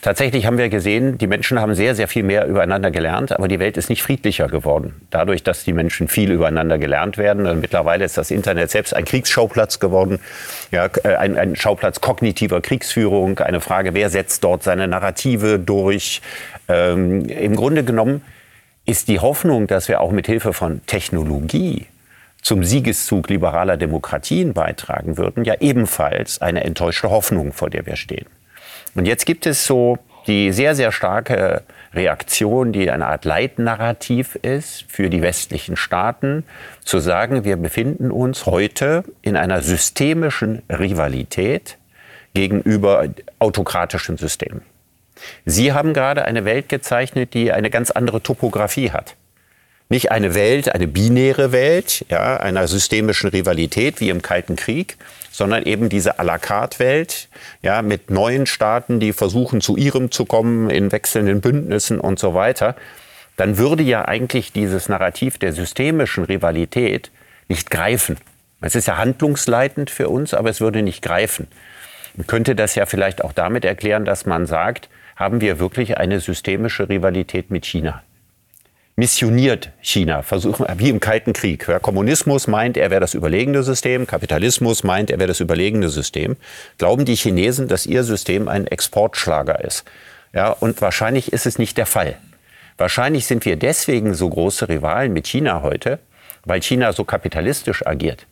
[0.01, 3.59] Tatsächlich haben wir gesehen, die Menschen haben sehr, sehr viel mehr übereinander gelernt, aber die
[3.59, 4.95] Welt ist nicht friedlicher geworden.
[5.11, 7.49] Dadurch, dass die Menschen viel übereinander gelernt werden.
[7.49, 10.21] Und mittlerweile ist das Internet selbst ein Kriegsschauplatz geworden,
[10.71, 16.23] ja, äh, ein, ein Schauplatz kognitiver Kriegsführung, eine Frage, wer setzt dort seine Narrative durch.
[16.69, 18.23] Ähm, Im Grunde genommen
[18.88, 21.87] ist die Hoffnung, dass wir auch mit Hilfe von Technologie
[22.40, 28.27] zum Siegeszug liberaler Demokratien beitragen würden, ja ebenfalls eine enttäuschte Hoffnung, vor der wir stehen.
[28.94, 34.87] Und jetzt gibt es so die sehr, sehr starke Reaktion, die eine Art Leitnarrativ ist
[34.88, 36.44] für die westlichen Staaten,
[36.83, 41.77] zu sagen, wir befinden uns heute in einer systemischen Rivalität
[42.33, 43.07] gegenüber
[43.38, 44.62] autokratischen Systemen.
[45.45, 49.17] Sie haben gerade eine Welt gezeichnet, die eine ganz andere Topografie hat.
[49.91, 54.97] Nicht eine Welt, eine binäre Welt, ja, einer systemischen Rivalität wie im Kalten Krieg,
[55.31, 57.29] sondern eben diese à la carte Welt,
[57.63, 62.35] ja, mit neuen Staaten, die versuchen zu ihrem zu kommen in wechselnden Bündnissen und so
[62.35, 62.77] weiter,
[63.39, 67.11] dann würde ja eigentlich dieses Narrativ der systemischen Rivalität
[67.47, 68.19] nicht greifen.
[68.61, 71.47] Es ist ja handlungsleitend für uns, aber es würde nicht greifen.
[72.17, 76.21] Man könnte das ja vielleicht auch damit erklären, dass man sagt, haben wir wirklich eine
[76.21, 78.03] systemische Rivalität mit China?
[78.99, 81.69] missioniert China, versuchen, wie im Kalten Krieg.
[81.69, 86.37] Ja, Kommunismus meint, er wäre das überlegene System, Kapitalismus meint, er wäre das überlegene System.
[86.79, 89.85] Glauben die Chinesen, dass ihr System ein Exportschlager ist?
[90.33, 92.17] Ja, und wahrscheinlich ist es nicht der Fall.
[92.77, 96.01] Wahrscheinlich sind wir deswegen so große Rivalen mit China heute,
[96.45, 98.27] weil China so kapitalistisch agiert.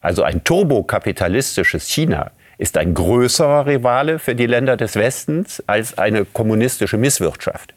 [0.00, 6.24] Also ein turbokapitalistisches China ist ein größerer Rivale für die Länder des Westens als eine
[6.24, 7.74] kommunistische Misswirtschaft.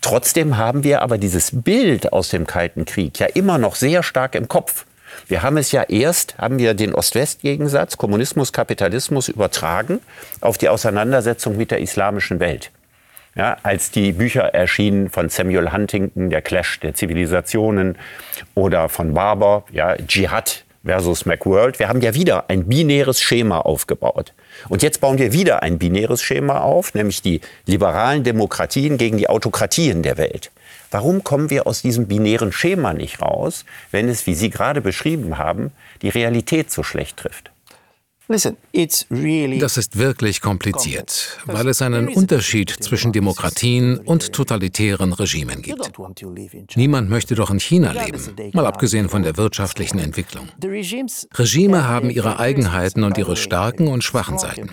[0.00, 4.34] Trotzdem haben wir aber dieses Bild aus dem Kalten Krieg ja immer noch sehr stark
[4.34, 4.84] im Kopf.
[5.28, 10.00] Wir haben es ja erst, haben wir den Ost-West-Gegensatz, Kommunismus, Kapitalismus übertragen
[10.40, 12.70] auf die Auseinandersetzung mit der islamischen Welt.
[13.34, 17.96] Ja, als die Bücher erschienen von Samuel Huntington, der Clash der Zivilisationen,
[18.54, 21.78] oder von Barber, ja, Dschihad versus Macworld.
[21.78, 24.32] Wir haben ja wieder ein binäres Schema aufgebaut.
[24.68, 29.28] Und jetzt bauen wir wieder ein binäres Schema auf, nämlich die liberalen Demokratien gegen die
[29.28, 30.50] Autokratien der Welt.
[30.90, 35.38] Warum kommen wir aus diesem binären Schema nicht raus, wenn es, wie Sie gerade beschrieben
[35.38, 35.70] haben,
[36.02, 37.51] die Realität so schlecht trifft?
[38.28, 45.92] Das ist wirklich kompliziert, weil es einen Unterschied zwischen Demokratien und totalitären Regimen gibt.
[46.76, 50.48] Niemand möchte doch in China leben, mal abgesehen von der wirtschaftlichen Entwicklung.
[51.34, 54.70] Regime haben ihre Eigenheiten und ihre starken und schwachen Seiten.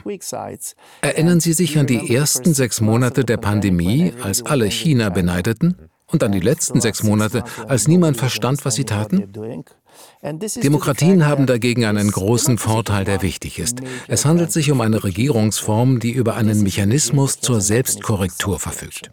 [1.02, 5.76] Erinnern Sie sich an die ersten sechs Monate der Pandemie, als alle China beneideten?
[6.12, 9.32] Und an die letzten sechs Monate, als niemand verstand, was sie taten?
[10.22, 13.80] Demokratien haben dagegen einen großen Vorteil, der wichtig ist.
[14.08, 19.12] Es handelt sich um eine Regierungsform, die über einen Mechanismus zur Selbstkorrektur verfügt.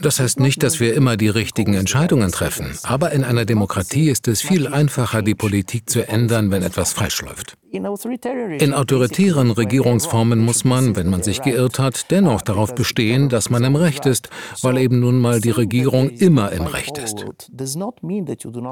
[0.00, 4.28] Das heißt nicht, dass wir immer die richtigen Entscheidungen treffen, aber in einer Demokratie ist
[4.28, 7.56] es viel einfacher, die Politik zu ändern, wenn etwas falsch läuft.
[7.70, 13.62] In autoritären Regierungsformen muss man, wenn man sich geirrt hat, dennoch darauf bestehen, dass man
[13.64, 14.30] im Recht ist,
[14.62, 17.26] weil eben nun mal die Regierung immer im Recht ist.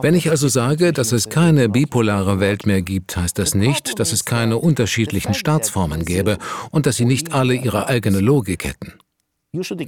[0.00, 4.12] Wenn ich also sage, dass es keine bipolare Welt mehr gibt, heißt das nicht, dass
[4.12, 6.38] es keine unterschiedlichen Staatsformen gäbe
[6.70, 8.94] und dass sie nicht alle ihre eigene Logik hätten.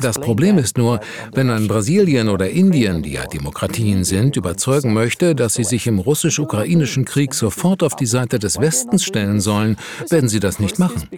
[0.00, 1.00] Das Problem ist nur,
[1.33, 5.98] wenn man Brasilien oder Indien, die ja Demokratien sind, überzeugen möchte, dass sie sich im
[5.98, 9.76] russisch-ukrainischen Krieg sofort auf die Seite des Westens stellen sollen,
[10.09, 11.09] werden sie das nicht machen.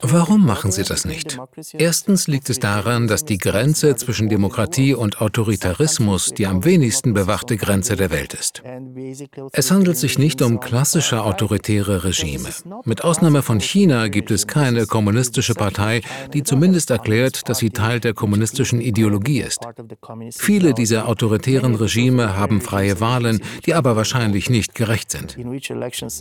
[0.00, 1.38] Warum machen sie das nicht?
[1.78, 7.56] Erstens liegt es daran, dass die Grenze zwischen Demokratie und Autoritarismus die am wenigsten bewachte
[7.56, 8.62] Grenze der Welt ist.
[9.52, 12.48] Es handelt sich nicht um klassische autoritäre Regime.
[12.84, 16.02] Mit Ausnahme von China gibt es keine kommunistische Partei,
[16.32, 19.58] die zumindest erklärt, dass sie Teil der kommunistischen Ideologie ist.
[20.38, 25.36] Viele dieser autoritären Regime haben freie Wahlen, die aber wahrscheinlich nicht gerecht sind.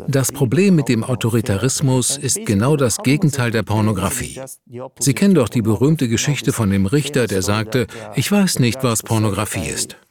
[0.08, 4.42] Das Problem mit dem Autoritarismus ist genau das Gegenteil der Pornografie.
[5.00, 9.04] Sie kennen doch die berühmte Geschichte von dem Richter, der sagte, ich weiß nicht, was
[9.04, 9.98] Pornografie ist.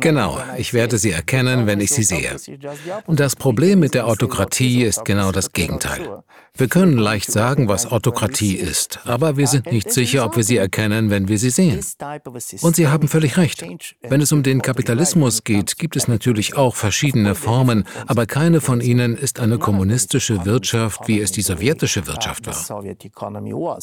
[0.00, 2.36] Genau, ich werde sie erkennen, wenn ich sie sehe.
[3.06, 5.99] Und das Problem mit der Autokratie ist genau das Gegenteil.
[6.56, 10.56] Wir können leicht sagen, was Autokratie ist, aber wir sind nicht sicher, ob wir sie
[10.56, 11.80] erkennen, wenn wir sie sehen.
[12.60, 13.64] Und Sie haben völlig recht.
[14.02, 18.80] Wenn es um den Kapitalismus geht, gibt es natürlich auch verschiedene Formen, aber keine von
[18.80, 22.84] ihnen ist eine kommunistische Wirtschaft, wie es die sowjetische Wirtschaft war.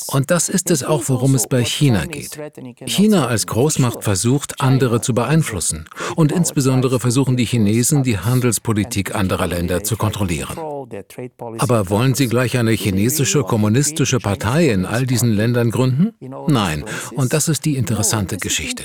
[0.07, 2.37] Und das ist es auch, worum es bei China geht.
[2.85, 5.87] China als Großmacht versucht, andere zu beeinflussen.
[6.15, 10.57] Und insbesondere versuchen die Chinesen, die Handelspolitik anderer Länder zu kontrollieren.
[11.59, 16.13] Aber wollen Sie gleich eine chinesische kommunistische Partei in all diesen Ländern gründen?
[16.47, 16.83] Nein.
[17.15, 18.83] Und das ist die interessante Geschichte.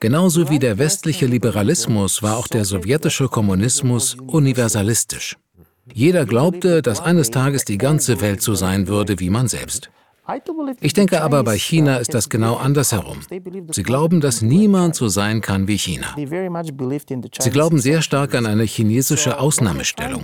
[0.00, 5.36] Genauso wie der westliche Liberalismus war auch der sowjetische Kommunismus universalistisch.
[5.92, 9.90] Jeder glaubte, dass eines Tages die ganze Welt so sein würde wie man selbst.
[10.80, 13.18] Ich denke aber, bei China ist das genau andersherum.
[13.70, 16.14] Sie glauben, dass niemand so sein kann wie China.
[16.16, 20.22] Sie glauben sehr stark an eine chinesische Ausnahmestellung.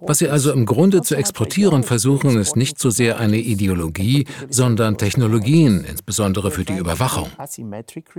[0.00, 4.96] Was sie also im Grunde zu exportieren versuchen, ist nicht so sehr eine Ideologie, sondern
[4.96, 7.30] Technologien, insbesondere für die Überwachung.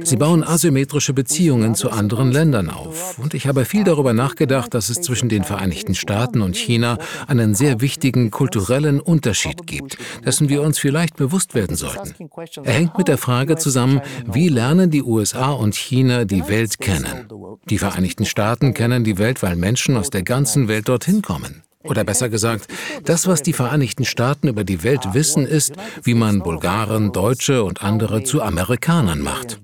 [0.04, 3.18] Sie bauen asymmetrische Beziehungen zu anderen Ländern auf.
[3.20, 7.56] Und ich habe viel darüber nachgedacht, dass es zwischen den Vereinigten Staaten und China einen
[7.56, 12.30] sehr wichtigen kulturellen Unterschied gibt, dessen wir uns vielleicht bewusst werden sollten.
[12.64, 17.28] Er hängt mit der Frage zusammen, wie lernen die USA und China die Welt kennen?
[17.70, 21.64] Die Vereinigten Staaten kennen die Welt, weil Menschen aus der ganzen Welt dorthin kommen.
[21.84, 22.68] Oder besser gesagt,
[23.06, 27.84] das, was die Vereinigten Staaten über die Welt wissen, ist, wie man Bulgaren, Deutsche und
[27.84, 29.60] andere zu Amerikanern macht.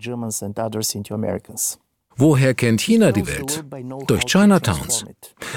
[2.20, 3.64] Woher kennt China die Welt?
[4.08, 5.06] Durch Chinatowns.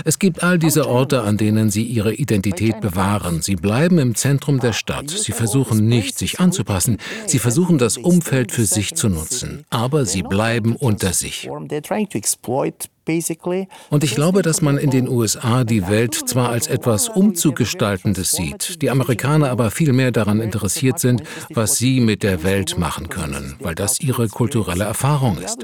[0.04, 3.40] Es gibt all diese Orte, an denen sie ihre Identität bewahren.
[3.40, 5.08] Sie bleiben im Zentrum der Stadt.
[5.08, 6.98] Sie versuchen nicht, sich anzupassen.
[7.26, 9.64] Sie versuchen, das Umfeld für sich zu nutzen.
[9.70, 11.48] Aber sie bleiben unter sich.
[13.90, 18.82] Und ich glaube, dass man in den USA die Welt zwar als etwas Umzugestaltendes sieht,
[18.82, 23.56] die Amerikaner aber viel mehr daran interessiert sind, was sie mit der Welt machen können,
[23.60, 25.58] weil das ihre kulturelle Erfahrung ist.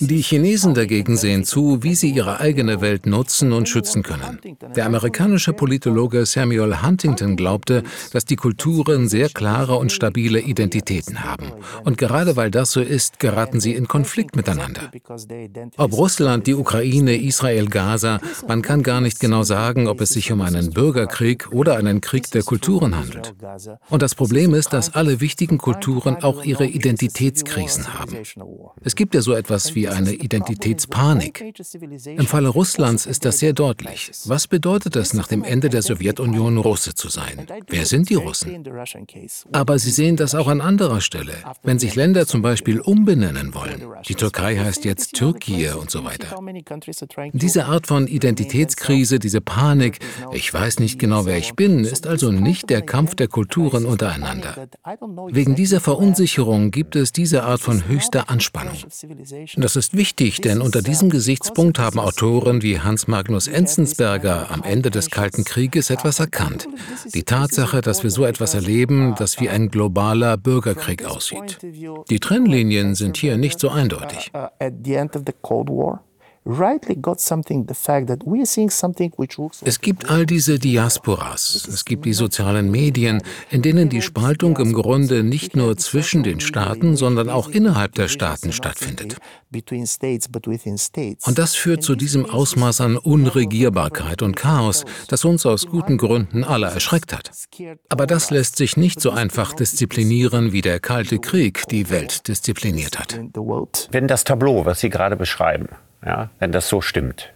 [0.00, 4.40] Die Chinesen dagegen sehen zu, wie sie ihre eigene Welt nutzen und schützen können.
[4.74, 11.52] Der amerikanische Politologe Samuel Huntington glaubte, dass die Kulturen sehr klare und stabile Identitäten haben.
[11.84, 14.90] Und gerade weil das so ist, geraten sie in Konflikt miteinander.
[15.76, 20.32] Ob Russland die Ukraine, Israel, Gaza, man kann gar nicht genau sagen, ob es sich
[20.32, 23.34] um einen Bürgerkrieg oder einen Krieg der Kulturen handelt.
[23.90, 28.16] Und das Problem ist, dass alle wichtigen Kulturen auch ihre Identitätskrisen haben.
[28.82, 31.44] Es gibt ja so etwas wie eine Identitätspanik.
[32.06, 34.10] Im Falle Russlands ist das sehr deutlich.
[34.26, 37.46] Was bedeutet es, nach dem Ende der Sowjetunion Russe zu sein?
[37.68, 38.64] Wer sind die Russen?
[39.52, 41.34] Aber Sie sehen das auch an anderer Stelle.
[41.62, 46.36] Wenn sich Länder zum Beispiel umbenennen wollen, die Türkei heißt jetzt Türkei und so weiter.
[47.32, 49.98] Diese Art von Identitätskrise, diese Panik,
[50.32, 54.68] ich weiß nicht genau, wer ich bin, ist also nicht der Kampf der Kulturen untereinander.
[55.28, 58.76] Wegen dieser Verunsicherung gibt es diese Art von höchster Anspannung.
[59.56, 64.90] Das ist wichtig, denn unter diesem Gesichtspunkt haben Autoren wie Hans Magnus Enzensberger am Ende
[64.90, 66.68] des Kalten Krieges etwas erkannt.
[67.14, 71.58] Die Tatsache, dass wir so etwas erleben, das wie ein globaler Bürgerkrieg aussieht.
[72.10, 74.32] Die Trennlinien sind hier nicht so eindeutig.
[79.64, 84.74] Es gibt all diese Diasporas, es gibt die sozialen Medien, in denen die Spaltung im
[84.74, 89.16] Grunde nicht nur zwischen den Staaten, sondern auch innerhalb der Staaten stattfindet.
[91.26, 96.44] Und das führt zu diesem Ausmaß an Unregierbarkeit und Chaos, das uns aus guten Gründen
[96.44, 97.30] alle erschreckt hat.
[97.88, 102.98] Aber das lässt sich nicht so einfach disziplinieren, wie der Kalte Krieg die Welt diszipliniert
[102.98, 103.18] hat.
[103.92, 105.68] Wenn das Tableau, was Sie gerade beschreiben,
[106.04, 107.32] ja, wenn das so stimmt,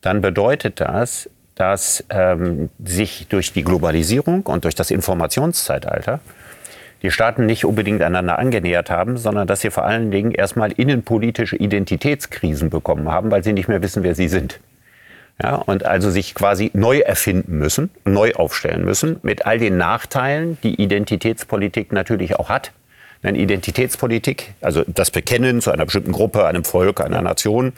[0.00, 6.20] dann bedeutet das, dass ähm, sich durch die Globalisierung und durch das Informationszeitalter
[7.02, 11.56] die Staaten nicht unbedingt einander angenähert haben, sondern dass sie vor allen Dingen erstmal innenpolitische
[11.56, 14.60] Identitätskrisen bekommen haben, weil sie nicht mehr wissen, wer sie sind.
[15.42, 20.58] Ja, und also sich quasi neu erfinden müssen, neu aufstellen müssen, mit all den Nachteilen,
[20.62, 22.72] die Identitätspolitik natürlich auch hat.
[23.22, 27.72] Denn Identitätspolitik, also das Bekennen zu einer bestimmten Gruppe, einem Volk, einer Nation,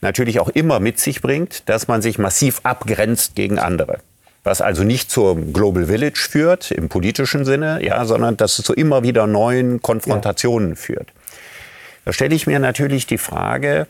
[0.00, 3.98] natürlich auch immer mit sich bringt, dass man sich massiv abgrenzt gegen andere.
[4.44, 8.72] was also nicht zum Global Village führt im politischen Sinne, ja, sondern dass es zu
[8.72, 10.74] immer wieder neuen Konfrontationen ja.
[10.76, 11.08] führt.
[12.04, 13.86] Da stelle ich mir natürlich die Frage,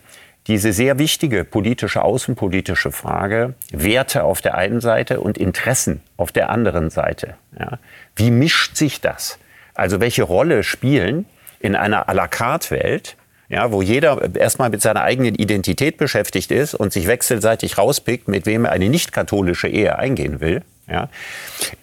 [0.49, 6.51] diese sehr wichtige politische, außenpolitische Frage, Werte auf der einen Seite und Interessen auf der
[6.51, 7.35] anderen Seite.
[7.59, 7.79] Ja.
[8.17, 9.39] Wie mischt sich das?
[9.79, 11.25] Also welche Rolle spielen
[11.61, 13.17] in einer à la carte Welt,
[13.49, 18.45] ja, wo jeder erstmal mit seiner eigenen Identität beschäftigt ist und sich wechselseitig rauspickt, mit
[18.45, 20.63] wem er eine nicht katholische Ehe eingehen will.
[20.91, 21.09] Ja.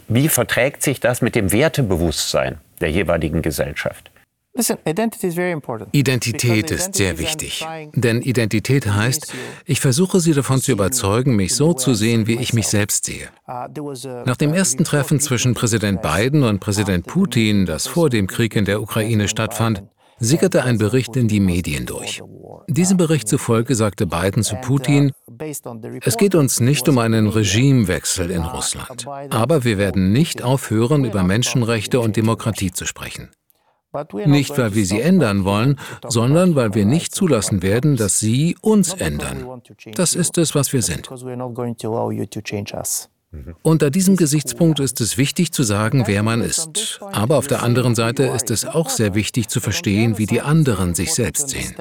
[0.10, 4.12] Wie verträgt sich das mit dem Wertebewusstsein der jeweiligen Gesellschaft?
[5.91, 9.34] Identität ist sehr wichtig, denn Identität heißt,
[9.65, 13.28] ich versuche sie davon zu überzeugen, mich so zu sehen, wie ich mich selbst sehe.
[13.48, 13.94] Uh,
[14.26, 18.63] Nach dem ersten Treffen zwischen Präsident Biden und Präsident Putin, das vor dem Krieg in
[18.63, 19.84] der Ukraine stattfand,
[20.20, 22.22] sickerte ein Bericht in die Medien durch.
[22.68, 25.12] Diesem Bericht zufolge sagte Biden zu Putin,
[26.02, 31.24] es geht uns nicht um einen Regimewechsel in Russland, aber wir werden nicht aufhören, über
[31.24, 33.32] Menschenrechte und Demokratie zu sprechen.
[34.25, 38.93] Nicht, weil wir sie ändern wollen, sondern weil wir nicht zulassen werden, dass sie uns
[38.93, 39.45] ändern.
[39.95, 41.10] Das ist es, was wir sind.
[43.62, 47.00] Unter diesem Gesichtspunkt ist es wichtig zu sagen, wer man ist.
[47.12, 50.95] Aber auf der anderen Seite ist es auch sehr wichtig zu verstehen, wie die anderen
[50.95, 51.74] sich selbst sehen.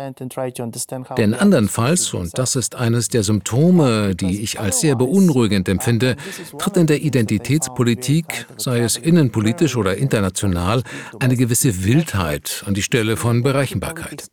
[1.17, 6.17] Denn andernfalls, und das ist eines der Symptome, die ich als sehr beunruhigend empfinde,
[6.59, 10.83] tritt in der Identitätspolitik, sei es innenpolitisch oder international,
[11.21, 14.29] eine gewisse Wildheit an die Stelle von Berechenbarkeit.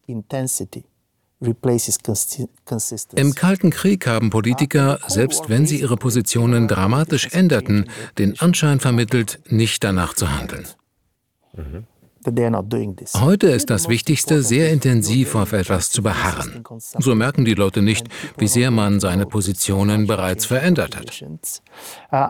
[3.15, 9.39] Im Kalten Krieg haben Politiker, selbst wenn sie ihre Positionen dramatisch änderten, den Anschein vermittelt,
[9.47, 10.67] nicht danach zu handeln.
[11.53, 11.87] Mhm.
[12.25, 16.63] Heute ist das Wichtigste, sehr intensiv auf etwas zu beharren.
[16.99, 18.07] So merken die Leute nicht,
[18.37, 21.23] wie sehr man seine Positionen bereits verändert hat.
[22.11, 22.27] Uh,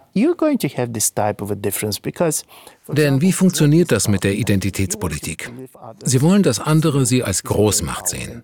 [2.94, 5.52] Denn wie funktioniert das mit der Identitätspolitik?
[6.04, 8.44] Sie wollen, dass andere sie als Großmacht sehen.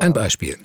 [0.00, 0.58] Ein Beispiel.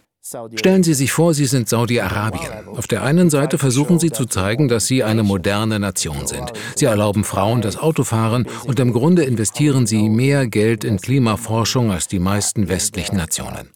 [0.55, 2.67] Stellen Sie sich vor, Sie sind Saudi-Arabien.
[2.67, 6.51] Auf der einen Seite versuchen Sie zu zeigen, dass Sie eine moderne Nation sind.
[6.75, 12.07] Sie erlauben Frauen das Autofahren und im Grunde investieren Sie mehr Geld in Klimaforschung als
[12.07, 13.69] die meisten westlichen Nationen.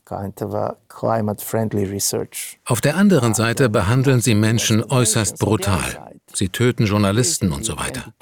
[2.65, 6.13] Auf der anderen Seite behandeln Sie Menschen äußerst brutal.
[6.35, 8.13] Sie töten Journalisten und so weiter.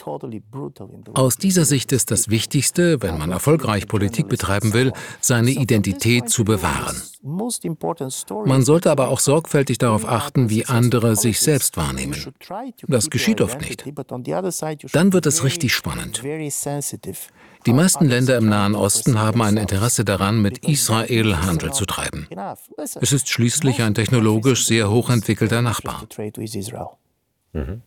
[1.14, 6.44] Aus dieser Sicht ist das Wichtigste, wenn man erfolgreich Politik betreiben will, seine Identität zu
[6.44, 7.02] bewahren.
[8.46, 12.16] Man sollte aber auch sorgfältig darauf achten, wie andere sich selbst wahrnehmen.
[12.88, 13.86] Das geschieht oft nicht.
[14.94, 16.24] Dann wird es richtig spannend.
[17.66, 22.28] Die meisten Länder im Nahen Osten haben ein Interesse daran, mit Israel Handel zu treiben.
[22.76, 26.08] Es ist schließlich ein technologisch sehr hochentwickelter Nachbar.
[27.54, 27.82] Mhm.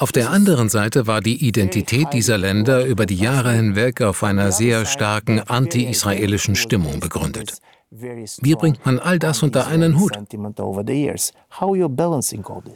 [0.00, 4.50] Auf der anderen Seite war die Identität dieser Länder über die Jahre hinweg auf einer
[4.50, 7.58] sehr starken anti-israelischen Stimmung begründet.
[7.90, 10.12] Wie bringt man all das unter einen Hut?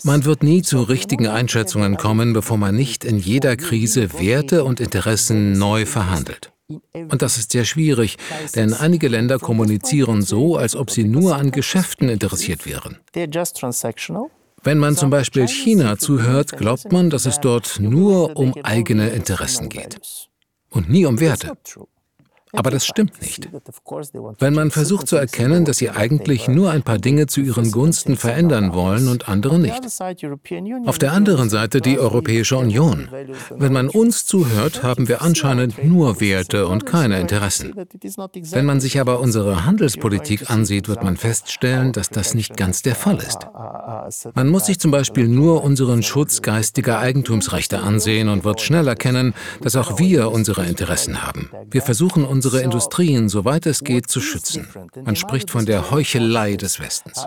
[0.04, 4.80] Man wird nie zu richtigen Einschätzungen kommen, bevor man nicht in jeder Krise Werte und
[4.80, 6.52] Interessen neu verhandelt.
[6.92, 8.18] Und das ist sehr schwierig,
[8.54, 12.98] denn einige Länder kommunizieren so, als ob sie nur an Geschäften interessiert wären.
[14.64, 19.68] Wenn man zum Beispiel China zuhört, glaubt man, dass es dort nur um eigene Interessen
[19.68, 19.98] geht.
[20.70, 21.52] Und nie um Werte.
[22.56, 23.48] Aber das stimmt nicht.
[24.38, 28.16] Wenn man versucht zu erkennen, dass sie eigentlich nur ein paar Dinge zu ihren Gunsten
[28.16, 29.80] verändern wollen und andere nicht.
[30.86, 33.08] Auf der anderen Seite die Europäische Union.
[33.50, 37.74] Wenn man uns zuhört, haben wir anscheinend nur Werte und keine Interessen.
[38.50, 42.94] Wenn man sich aber unsere Handelspolitik ansieht, wird man feststellen, dass das nicht ganz der
[42.94, 43.46] Fall ist.
[44.34, 49.34] Man muss sich zum Beispiel nur unseren Schutz geistiger Eigentumsrechte ansehen und wird schnell erkennen,
[49.60, 51.50] dass auch wir unsere Interessen haben.
[51.70, 54.68] Wir versuchen uns unsere Industrien, soweit es geht, zu schützen.
[55.02, 57.24] Man spricht von der Heuchelei des Westens.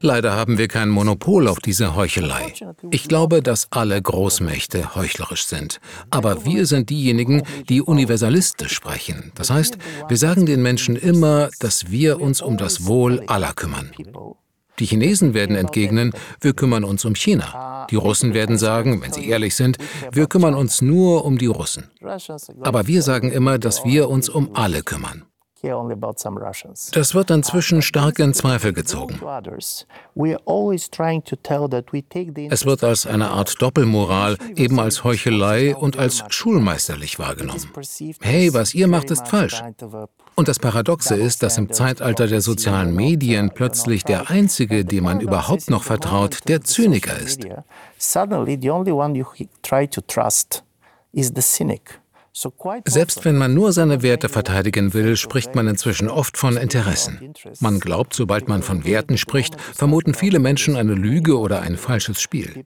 [0.00, 2.52] Leider haben wir kein Monopol auf diese Heuchelei.
[2.90, 5.80] Ich glaube, dass alle Großmächte heuchlerisch sind.
[6.10, 9.30] Aber wir sind diejenigen, die universalistisch sprechen.
[9.36, 13.92] Das heißt, wir sagen den Menschen immer, dass wir uns um das Wohl aller kümmern.
[14.80, 17.86] Die Chinesen werden entgegnen, wir kümmern uns um China.
[17.90, 19.76] Die Russen werden sagen, wenn sie ehrlich sind,
[20.10, 21.90] wir kümmern uns nur um die Russen.
[22.62, 25.24] Aber wir sagen immer, dass wir uns um alle kümmern.
[25.62, 29.20] Das wird inzwischen stark in Zweifel gezogen.
[32.50, 37.60] Es wird als eine Art Doppelmoral, eben als Heuchelei und als schulmeisterlich wahrgenommen.
[38.20, 39.62] Hey, was ihr macht, ist falsch.
[40.34, 45.20] Und das Paradoxe ist, dass im Zeitalter der sozialen Medien plötzlich der Einzige, dem man
[45.20, 47.40] überhaupt noch vertraut, der Zyniker ist.
[47.98, 49.26] Suddenly the only one you
[49.62, 50.64] try to trust
[51.12, 51.99] is the cynic.
[52.32, 57.34] Selbst wenn man nur seine Werte verteidigen will, spricht man inzwischen oft von Interessen.
[57.58, 62.20] Man glaubt, sobald man von Werten spricht, vermuten viele Menschen eine Lüge oder ein falsches
[62.20, 62.64] Spiel.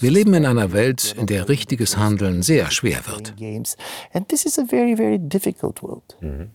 [0.00, 3.34] Wir leben in einer Welt, in der richtiges Handeln sehr schwer wird.
[6.20, 6.50] Mhm.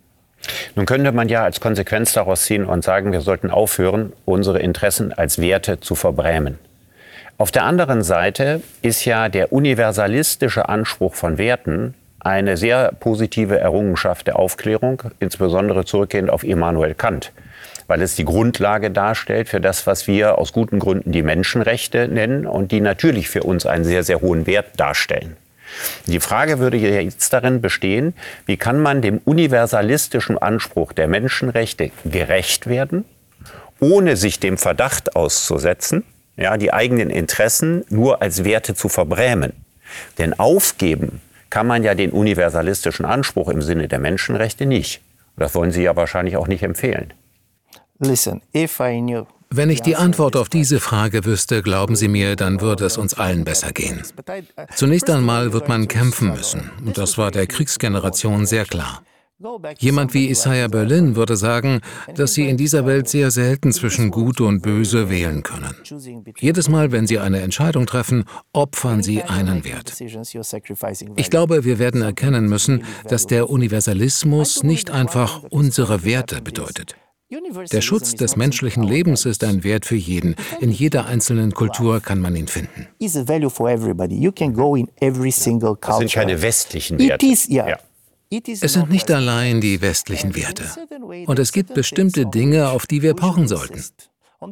[0.75, 5.11] Nun könnte man ja als Konsequenz daraus ziehen und sagen, wir sollten aufhören, unsere Interessen
[5.11, 6.59] als Werte zu verbrämen.
[7.37, 14.27] Auf der anderen Seite ist ja der universalistische Anspruch von Werten eine sehr positive Errungenschaft
[14.27, 17.31] der Aufklärung, insbesondere zurückgehend auf Immanuel Kant,
[17.87, 22.45] weil es die Grundlage darstellt für das, was wir aus guten Gründen die Menschenrechte nennen
[22.45, 25.37] und die natürlich für uns einen sehr, sehr hohen Wert darstellen.
[26.05, 28.13] Die Frage würde jetzt darin bestehen,
[28.45, 33.03] wie kann man dem universalistischen Anspruch der Menschenrechte gerecht werden,
[33.79, 36.03] ohne sich dem Verdacht auszusetzen,
[36.37, 39.53] ja, die eigenen Interessen nur als Werte zu verbrämen.
[40.17, 45.01] Denn aufgeben kann man ja den universalistischen Anspruch im Sinne der Menschenrechte nicht.
[45.37, 47.13] Das wollen Sie ja wahrscheinlich auch nicht empfehlen.
[49.49, 53.13] Wenn ich die Antwort auf diese Frage wüsste, glauben Sie mir, dann würde es uns
[53.13, 54.01] allen besser gehen.
[54.75, 59.03] Zunächst einmal wird man kämpfen müssen, und das war der Kriegsgeneration sehr klar.
[59.77, 61.81] Jemand wie Isaiah Berlin würde sagen,
[62.15, 65.75] dass sie in dieser Welt sehr selten zwischen Gut und Böse wählen können.
[66.39, 69.93] Jedes Mal, wenn sie eine Entscheidung treffen, opfern sie einen Wert.
[71.17, 76.95] Ich glaube, wir werden erkennen müssen, dass der Universalismus nicht einfach unsere Werte bedeutet.
[77.71, 80.35] Der Schutz des menschlichen Lebens ist ein Wert für jeden.
[80.61, 82.87] In jeder einzelnen Kultur kann man ihn finden.
[82.99, 83.13] Das
[85.99, 87.25] sind keine westlichen Werte.
[87.67, 87.77] Ja.
[88.29, 90.65] Es sind nicht allein die westlichen Werte.
[91.25, 93.83] Und es gibt bestimmte Dinge, auf die wir pochen sollten.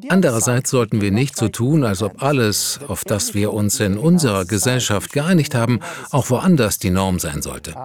[0.10, 4.46] Andererseits sollten wir nicht so tun, als ob alles, auf das wir uns in unserer
[4.46, 7.76] Gesellschaft geeinigt haben, auch woanders die Norm sein sollte.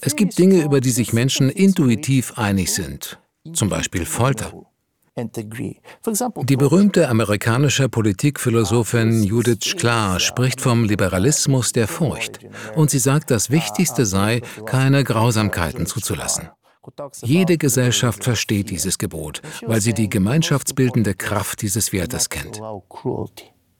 [0.00, 3.18] Es gibt Dinge, über die sich Menschen intuitiv einig sind,
[3.52, 4.52] zum Beispiel Folter.
[6.44, 12.40] Die berühmte amerikanische Politikphilosophin Judith Sklar spricht vom Liberalismus der Furcht
[12.76, 16.48] und sie sagt, das Wichtigste sei, keine Grausamkeiten zuzulassen.
[17.22, 22.60] Jede Gesellschaft versteht dieses Gebot, weil sie die gemeinschaftsbildende Kraft dieses Wertes kennt.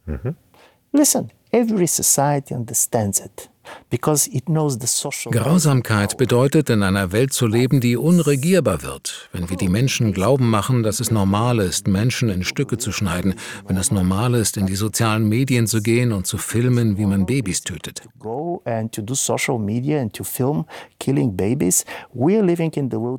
[0.04, 0.36] Mhm.
[0.92, 3.50] Listen, every society understands it.
[5.30, 10.50] Grausamkeit bedeutet, in einer Welt zu leben, die unregierbar wird, wenn wir die Menschen glauben
[10.50, 13.34] machen, dass es normal ist, Menschen in Stücke zu schneiden,
[13.66, 17.26] wenn es normal ist, in die sozialen Medien zu gehen und zu filmen, wie man
[17.26, 18.02] Babys tötet.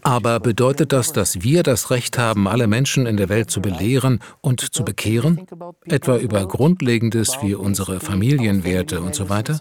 [0.04, 4.20] Aber bedeutet das, dass wir das Recht haben, alle Menschen in der Welt zu belehren
[4.42, 5.46] und zu bekehren,
[5.86, 9.60] etwa über Grundlegendes wie unsere Familienwerte und so weiter?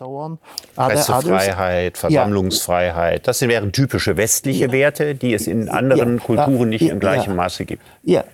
[0.86, 3.26] Pressefreiheit, Versammlungsfreiheit.
[3.26, 7.82] Das wären typische westliche Werte, die es in anderen Kulturen nicht im gleichen Maße gibt.
[8.02, 8.24] Ja,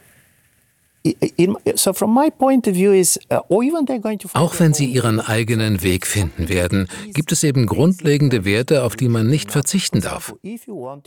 [4.32, 9.09] Auch wenn sie ihren eigenen Weg finden werden, gibt es eben grundlegende Werte, auf die
[9.09, 10.34] man nicht verzichten darf.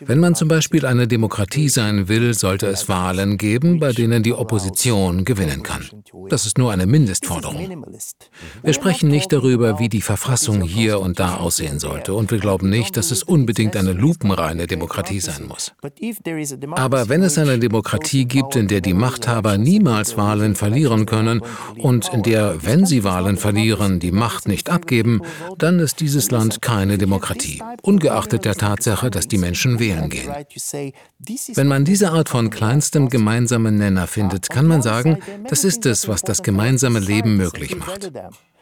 [0.05, 4.33] Wenn man zum Beispiel eine Demokratie sein will, sollte es Wahlen geben, bei denen die
[4.33, 5.89] Opposition gewinnen kann.
[6.29, 7.83] Das ist nur eine Mindestforderung.
[8.61, 12.69] Wir sprechen nicht darüber, wie die Verfassung hier und da aussehen sollte, und wir glauben
[12.69, 15.73] nicht, dass es unbedingt eine lupenreine Demokratie sein muss.
[16.73, 21.41] Aber wenn es eine Demokratie gibt, in der die Machthaber niemals niemals Wahlen verlieren können
[21.77, 25.21] und in der, wenn sie Wahlen verlieren, die Macht nicht abgeben,
[25.57, 30.29] dann ist dieses Land keine Demokratie, ungeachtet der Tatsache, dass die Menschen wählen gehen.
[31.53, 35.19] Wenn man diese Art von kleinstem gemeinsamen Nenner findet, kann man sagen,
[35.49, 38.11] das ist es, was das gemeinsame Leben möglich macht.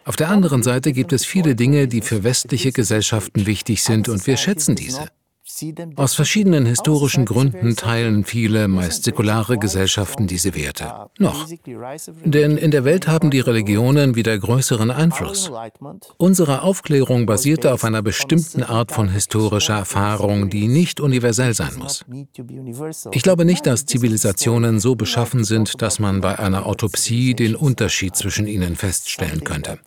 [0.05, 4.27] Auf der anderen Seite gibt es viele Dinge, die für westliche Gesellschaften wichtig sind und
[4.27, 5.07] wir schätzen diese.
[5.95, 11.07] Aus verschiedenen historischen Gründen teilen viele, meist säkulare Gesellschaften diese Werte.
[11.17, 11.47] Noch.
[12.23, 15.51] Denn in der Welt haben die Religionen wieder größeren Einfluss.
[16.17, 22.03] Unsere Aufklärung basierte auf einer bestimmten Art von historischer Erfahrung, die nicht universell sein muss.
[23.11, 28.15] Ich glaube nicht, dass Zivilisationen so beschaffen sind, dass man bei einer Autopsie den Unterschied
[28.15, 29.79] zwischen ihnen feststellen könnte.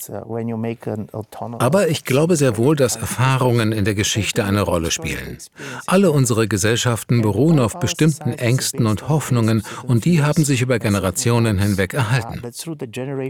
[1.58, 5.38] Aber ich glaube sehr wohl, dass Erfahrungen in der Geschichte eine Rolle spielen.
[5.86, 11.58] Alle unsere Gesellschaften beruhen auf bestimmten Ängsten und Hoffnungen und die haben sich über Generationen
[11.58, 12.42] hinweg erhalten.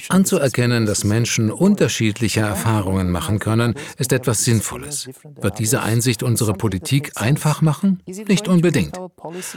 [0.08, 5.08] Anzuerkennen, dass Menschen unterschiedliche Erfahrungen machen können, ist etwas Sinnvolles.
[5.40, 8.02] Wird diese Einsicht unsere Politik einfach machen?
[8.06, 8.98] Nicht unbedingt.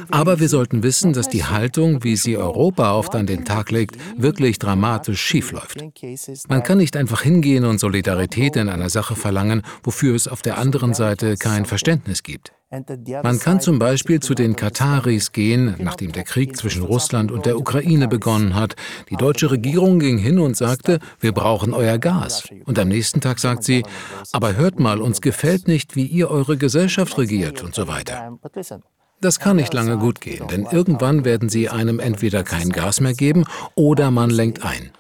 [0.09, 3.97] Aber wir sollten wissen, dass die Haltung, wie sie Europa oft an den Tag legt,
[4.17, 5.83] wirklich dramatisch schiefläuft.
[6.47, 10.57] Man kann nicht einfach hingehen und Solidarität in einer Sache verlangen, wofür es auf der
[10.57, 12.53] anderen Seite kein Verständnis gibt.
[13.23, 17.57] Man kann zum Beispiel zu den Kataris gehen, nachdem der Krieg zwischen Russland und der
[17.57, 18.75] Ukraine begonnen hat.
[19.09, 22.47] Die deutsche Regierung ging hin und sagte, wir brauchen euer Gas.
[22.65, 23.83] Und am nächsten Tag sagt sie,
[24.31, 28.37] aber hört mal, uns gefällt nicht, wie ihr eure Gesellschaft regiert und so weiter.
[29.19, 33.13] Das kann nicht lange gut gehen, denn irgendwann werden sie einem entweder kein Gas mehr
[33.13, 33.45] geben
[33.75, 34.91] oder man lenkt ein.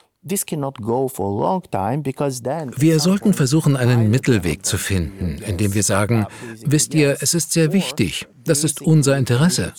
[2.77, 6.27] Wir sollten versuchen, einen Mittelweg zu finden, indem wir sagen,
[6.63, 9.73] wisst ihr, es ist sehr wichtig, das ist unser Interesse.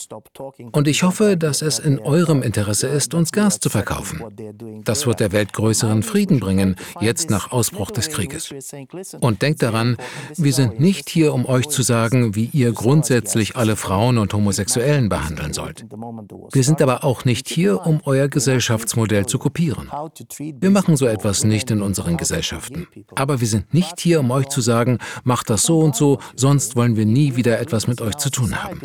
[0.71, 4.21] Und ich hoffe, dass es in eurem Interesse ist, uns Gas zu verkaufen.
[4.83, 8.53] Das wird der Welt größeren Frieden bringen, jetzt nach Ausbruch des Krieges.
[9.19, 9.97] Und denkt daran,
[10.37, 15.09] wir sind nicht hier, um euch zu sagen, wie ihr grundsätzlich alle Frauen und Homosexuellen
[15.09, 15.85] behandeln sollt.
[16.51, 19.89] Wir sind aber auch nicht hier, um euer Gesellschaftsmodell zu kopieren.
[20.37, 22.87] Wir machen so etwas nicht in unseren Gesellschaften.
[23.15, 26.75] Aber wir sind nicht hier, um euch zu sagen, macht das so und so, sonst
[26.75, 28.79] wollen wir nie wieder etwas mit euch zu tun haben.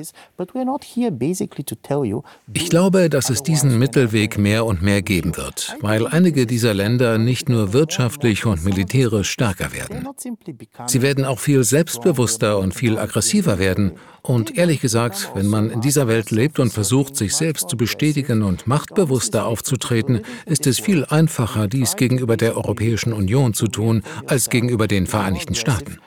[2.54, 7.18] Ich glaube, dass es diesen Mittelweg mehr und mehr geben wird, weil einige dieser Länder
[7.18, 10.08] nicht nur wirtschaftlich und militärisch stärker werden.
[10.86, 13.92] Sie werden auch viel selbstbewusster und viel aggressiver werden.
[14.22, 18.42] Und ehrlich gesagt, wenn man in dieser Welt lebt und versucht, sich selbst zu bestätigen
[18.42, 24.50] und machtbewusster aufzutreten, ist es viel einfacher, dies gegenüber der Europäischen Union zu tun, als
[24.50, 25.98] gegenüber den Vereinigten Staaten.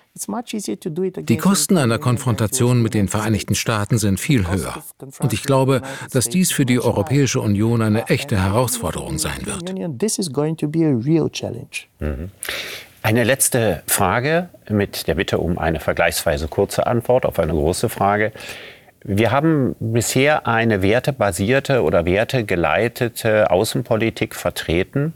[1.24, 4.84] Die Kosten einer Konfrontation mit den Vereinigten Staaten sind viel höher.
[5.20, 5.82] Und ich glaube,
[6.12, 9.74] dass dies für die Europäische Union eine echte Herausforderung sein wird.
[12.00, 12.32] Mhm.
[13.04, 18.32] Eine letzte Frage mit der Bitte um eine vergleichsweise kurze Antwort auf eine große Frage.
[19.04, 25.14] Wir haben bisher eine wertebasierte oder wertegeleitete Außenpolitik vertreten,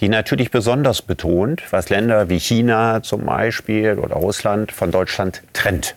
[0.00, 5.94] die natürlich besonders betont, was Länder wie China zum Beispiel oder Russland von Deutschland trennt.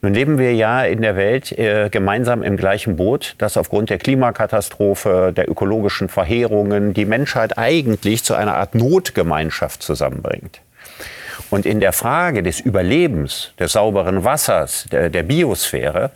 [0.00, 3.98] Nun leben wir ja in der Welt äh, gemeinsam im gleichen Boot, das aufgrund der
[3.98, 10.62] Klimakatastrophe, der ökologischen Verheerungen die Menschheit eigentlich zu einer Art Notgemeinschaft zusammenbringt.
[11.50, 16.10] Und in der Frage des Überlebens, des sauberen Wassers, der, der Biosphäre,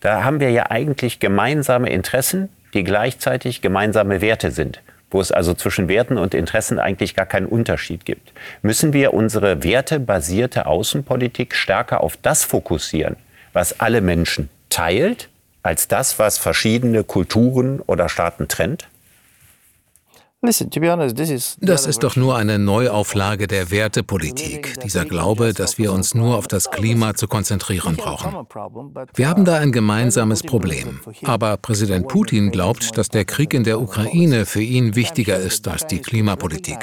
[0.00, 4.80] da haben wir ja eigentlich gemeinsame Interessen, die gleichzeitig gemeinsame Werte sind
[5.10, 8.32] wo es also zwischen Werten und Interessen eigentlich gar keinen Unterschied gibt.
[8.62, 13.16] Müssen wir unsere wertebasierte Außenpolitik stärker auf das fokussieren,
[13.52, 15.28] was alle Menschen teilt,
[15.62, 18.88] als das, was verschiedene Kulturen oder Staaten trennt?
[20.42, 26.48] Das ist doch nur eine Neuauflage der Wertepolitik, dieser Glaube, dass wir uns nur auf
[26.48, 28.46] das Klima zu konzentrieren brauchen.
[29.14, 31.00] Wir haben da ein gemeinsames Problem.
[31.24, 35.86] Aber Präsident Putin glaubt, dass der Krieg in der Ukraine für ihn wichtiger ist als
[35.86, 36.78] die Klimapolitik.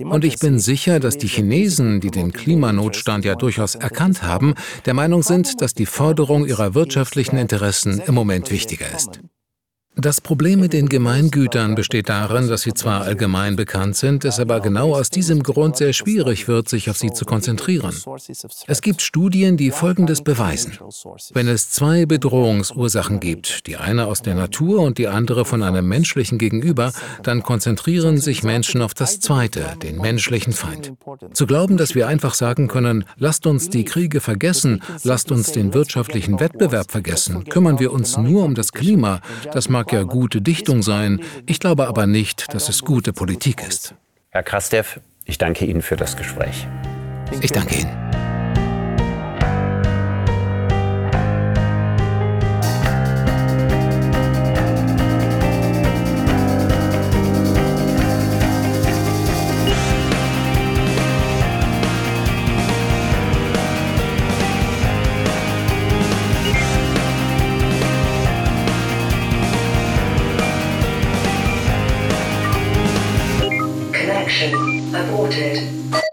[0.00, 4.54] Und ich bin sicher, dass die Chinesen, die den Klimanotstand ja durchaus erkannt haben,
[4.86, 9.20] der Meinung sind, dass die Förderung ihrer wirtschaftlichen Interessen im Moment wichtiger ist.
[10.00, 14.60] Das Problem mit den Gemeingütern besteht darin, dass sie zwar allgemein bekannt sind, es aber
[14.60, 17.94] genau aus diesem Grund sehr schwierig wird, sich auf sie zu konzentrieren.
[18.66, 20.78] Es gibt Studien, die Folgendes beweisen.
[21.34, 25.86] Wenn es zwei Bedrohungsursachen gibt, die eine aus der Natur und die andere von einem
[25.86, 26.92] menschlichen Gegenüber,
[27.22, 30.94] dann konzentrieren sich Menschen auf das zweite, den menschlichen Feind.
[31.34, 35.74] Zu glauben, dass wir einfach sagen können, lasst uns die Kriege vergessen, lasst uns den
[35.74, 39.20] wirtschaftlichen Wettbewerb vergessen, kümmern wir uns nur um das Klima,
[39.52, 43.66] das mag mag ja gute Dichtung sein, ich glaube aber nicht, dass es gute Politik
[43.66, 43.94] ist.
[44.30, 46.66] Herr Krastev, ich danke Ihnen für das Gespräch.
[47.40, 48.29] Ich danke Ihnen.